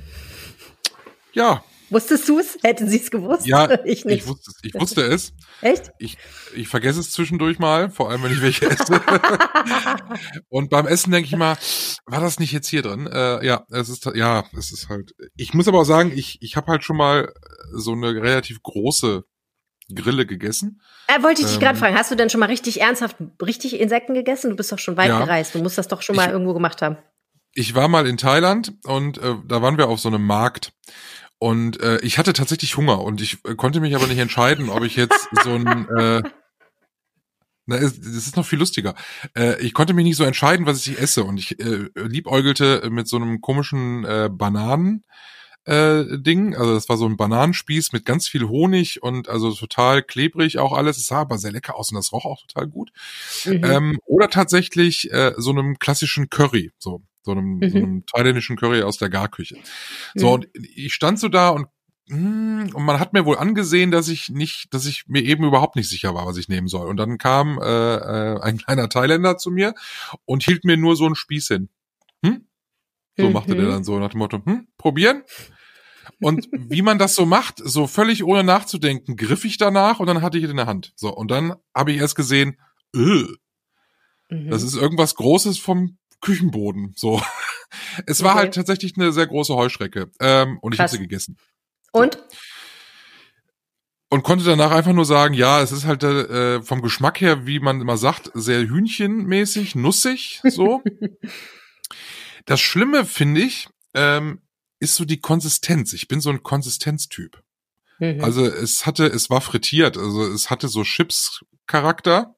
[1.33, 2.57] Ja, Wusstest du es?
[2.63, 3.45] Hätten Sie es gewusst?
[3.45, 4.19] Ja, ich nicht.
[4.19, 5.33] Ich wusste, ich wusste es.
[5.61, 5.91] Echt?
[5.99, 6.17] Ich,
[6.55, 9.01] ich vergesse es zwischendurch mal, vor allem wenn ich welche esse.
[10.49, 11.57] und beim Essen denke ich mal,
[12.05, 13.07] war das nicht jetzt hier drin?
[13.07, 15.13] Äh, ja, es ist ja, es ist halt.
[15.35, 17.33] Ich muss aber auch sagen, ich ich habe halt schon mal
[17.73, 19.23] so eine relativ große
[19.93, 20.81] Grille gegessen.
[21.07, 23.79] Äh, wollte ich dich ähm, gerade fragen, hast du denn schon mal richtig ernsthaft richtig
[23.79, 24.51] Insekten gegessen?
[24.51, 25.55] Du bist doch schon weit ja, gereist.
[25.55, 26.97] Du musst das doch schon mal ich, irgendwo gemacht haben.
[27.53, 30.71] Ich war mal in Thailand und äh, da waren wir auf so einem Markt
[31.41, 34.83] und äh, ich hatte tatsächlich Hunger und ich äh, konnte mich aber nicht entscheiden, ob
[34.83, 36.21] ich jetzt so ein äh,
[37.65, 38.93] na, das ist noch viel lustiger.
[39.35, 41.23] Äh, ich konnte mich nicht so entscheiden, was ich esse.
[41.23, 45.03] Und ich äh, liebäugelte mit so einem komischen äh, Bananen.
[45.65, 50.03] Äh, Ding, also das war so ein Bananenspieß mit ganz viel Honig und also total
[50.03, 50.97] klebrig auch alles.
[50.97, 52.91] Es sah aber sehr lecker aus und das roch auch total gut.
[53.45, 53.63] Mhm.
[53.63, 57.69] Ähm, oder tatsächlich äh, so einem klassischen Curry, so so einem, mhm.
[57.69, 59.57] so einem thailändischen Curry aus der Garküche.
[60.15, 60.33] So, mhm.
[60.33, 61.67] und ich stand so da und
[62.09, 65.77] hm, und man hat mir wohl angesehen, dass ich nicht, dass ich mir eben überhaupt
[65.77, 66.87] nicht sicher war, was ich nehmen soll.
[66.87, 69.73] Und dann kam äh, äh, ein kleiner Thailänder zu mir
[70.25, 71.69] und hielt mir nur so einen Spieß hin.
[72.23, 72.45] Hm?
[73.17, 73.33] So mhm.
[73.33, 75.23] machte der dann so nach dem Motto, hm, probieren.
[76.19, 80.21] Und wie man das so macht, so völlig ohne nachzudenken, griff ich danach und dann
[80.21, 80.93] hatte ich es in der Hand.
[80.95, 82.59] So, und dann habe ich erst gesehen,
[82.95, 83.27] öh,
[84.29, 86.93] das ist irgendwas Großes vom Küchenboden.
[86.95, 87.21] So.
[88.05, 88.39] Es war okay.
[88.39, 90.11] halt tatsächlich eine sehr große Heuschrecke.
[90.19, 91.37] Ähm, und ich habe sie gegessen.
[91.93, 92.15] Und?
[92.15, 92.37] So.
[94.09, 97.61] Und konnte danach einfach nur sagen, ja, es ist halt äh, vom Geschmack her, wie
[97.61, 100.83] man immer sagt, sehr hühnchenmäßig, nussig, so.
[102.45, 104.41] das Schlimme, finde ich, ähm,
[104.81, 105.93] ist so die Konsistenz.
[105.93, 107.41] Ich bin so ein Konsistenztyp.
[107.99, 108.21] Mhm.
[108.21, 112.35] Also es hatte, es war frittiert, also es hatte so Chips-Charakter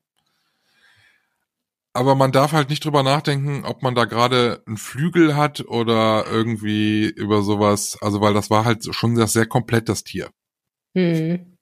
[1.94, 6.26] aber man darf halt nicht drüber nachdenken, ob man da gerade einen Flügel hat oder
[6.28, 7.98] irgendwie über sowas.
[8.02, 10.32] Also, weil das war halt schon sehr, sehr komplett, das Tier.
[10.98, 11.58] Hm.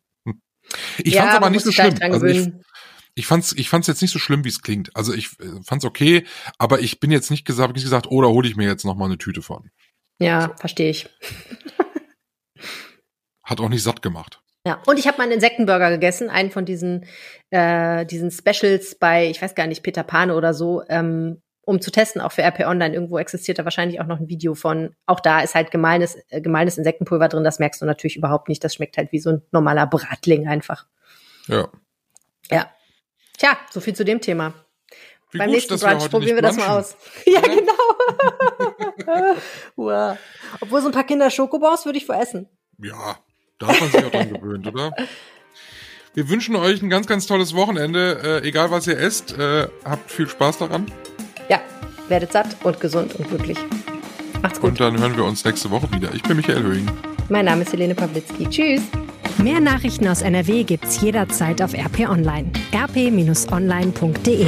[1.03, 1.95] Ich ja, fand's aber nicht so schlimm.
[2.01, 2.49] Also ich,
[3.15, 4.95] ich fand's, ich fand's jetzt nicht so schlimm, wie es klingt.
[4.95, 6.25] Also ich äh, fand's okay,
[6.57, 8.95] aber ich bin jetzt nicht gesagt, nicht gesagt, oh, da hole ich mir jetzt noch
[8.95, 9.69] mal eine Tüte von.
[10.19, 10.53] Ja, so.
[10.59, 11.09] verstehe ich.
[13.43, 14.41] Hat auch nicht satt gemacht.
[14.65, 17.05] Ja, und ich habe mal einen Insektenburger gegessen, einen von diesen,
[17.49, 21.89] äh, diesen Specials bei, ich weiß gar nicht, Peter Pane oder so, ähm, um zu
[21.91, 22.93] testen, auch für RP Online.
[22.93, 24.95] Irgendwo existiert da wahrscheinlich auch noch ein Video von.
[25.07, 28.63] Auch da ist halt gemeines, äh, gemeines Insektenpulver drin, das merkst du natürlich überhaupt nicht.
[28.63, 30.85] Das schmeckt halt wie so ein normaler Bratling einfach.
[31.47, 31.69] Ja.
[32.51, 32.69] Ja.
[33.37, 34.53] Tja, so viel zu dem Thema.
[35.31, 36.95] Wie Beim gut, nächsten Brunch wir probieren wir das mal aus.
[37.25, 37.71] ja, genau.
[39.75, 40.17] wow.
[40.59, 42.49] Obwohl so ein paar Kinder Schokobons würde ich vor essen.
[42.77, 43.17] Ja,
[43.61, 44.91] da hat man sich auch dran gewöhnt, oder?
[46.13, 48.41] Wir wünschen euch ein ganz, ganz tolles Wochenende.
[48.43, 50.91] Äh, egal, was ihr esst, äh, habt viel Spaß daran.
[51.47, 51.61] Ja,
[52.09, 53.57] werdet satt und gesund und glücklich.
[54.41, 54.71] Macht's gut.
[54.71, 56.13] Und dann hören wir uns nächste Woche wieder.
[56.13, 56.91] Ich bin Michael Höhing.
[57.29, 58.49] Mein Name ist Helene Pawlitzki.
[58.49, 58.81] Tschüss.
[59.37, 62.51] Mehr Nachrichten aus NRW gibt's jederzeit auf RP Online.
[62.73, 64.47] rp-online.de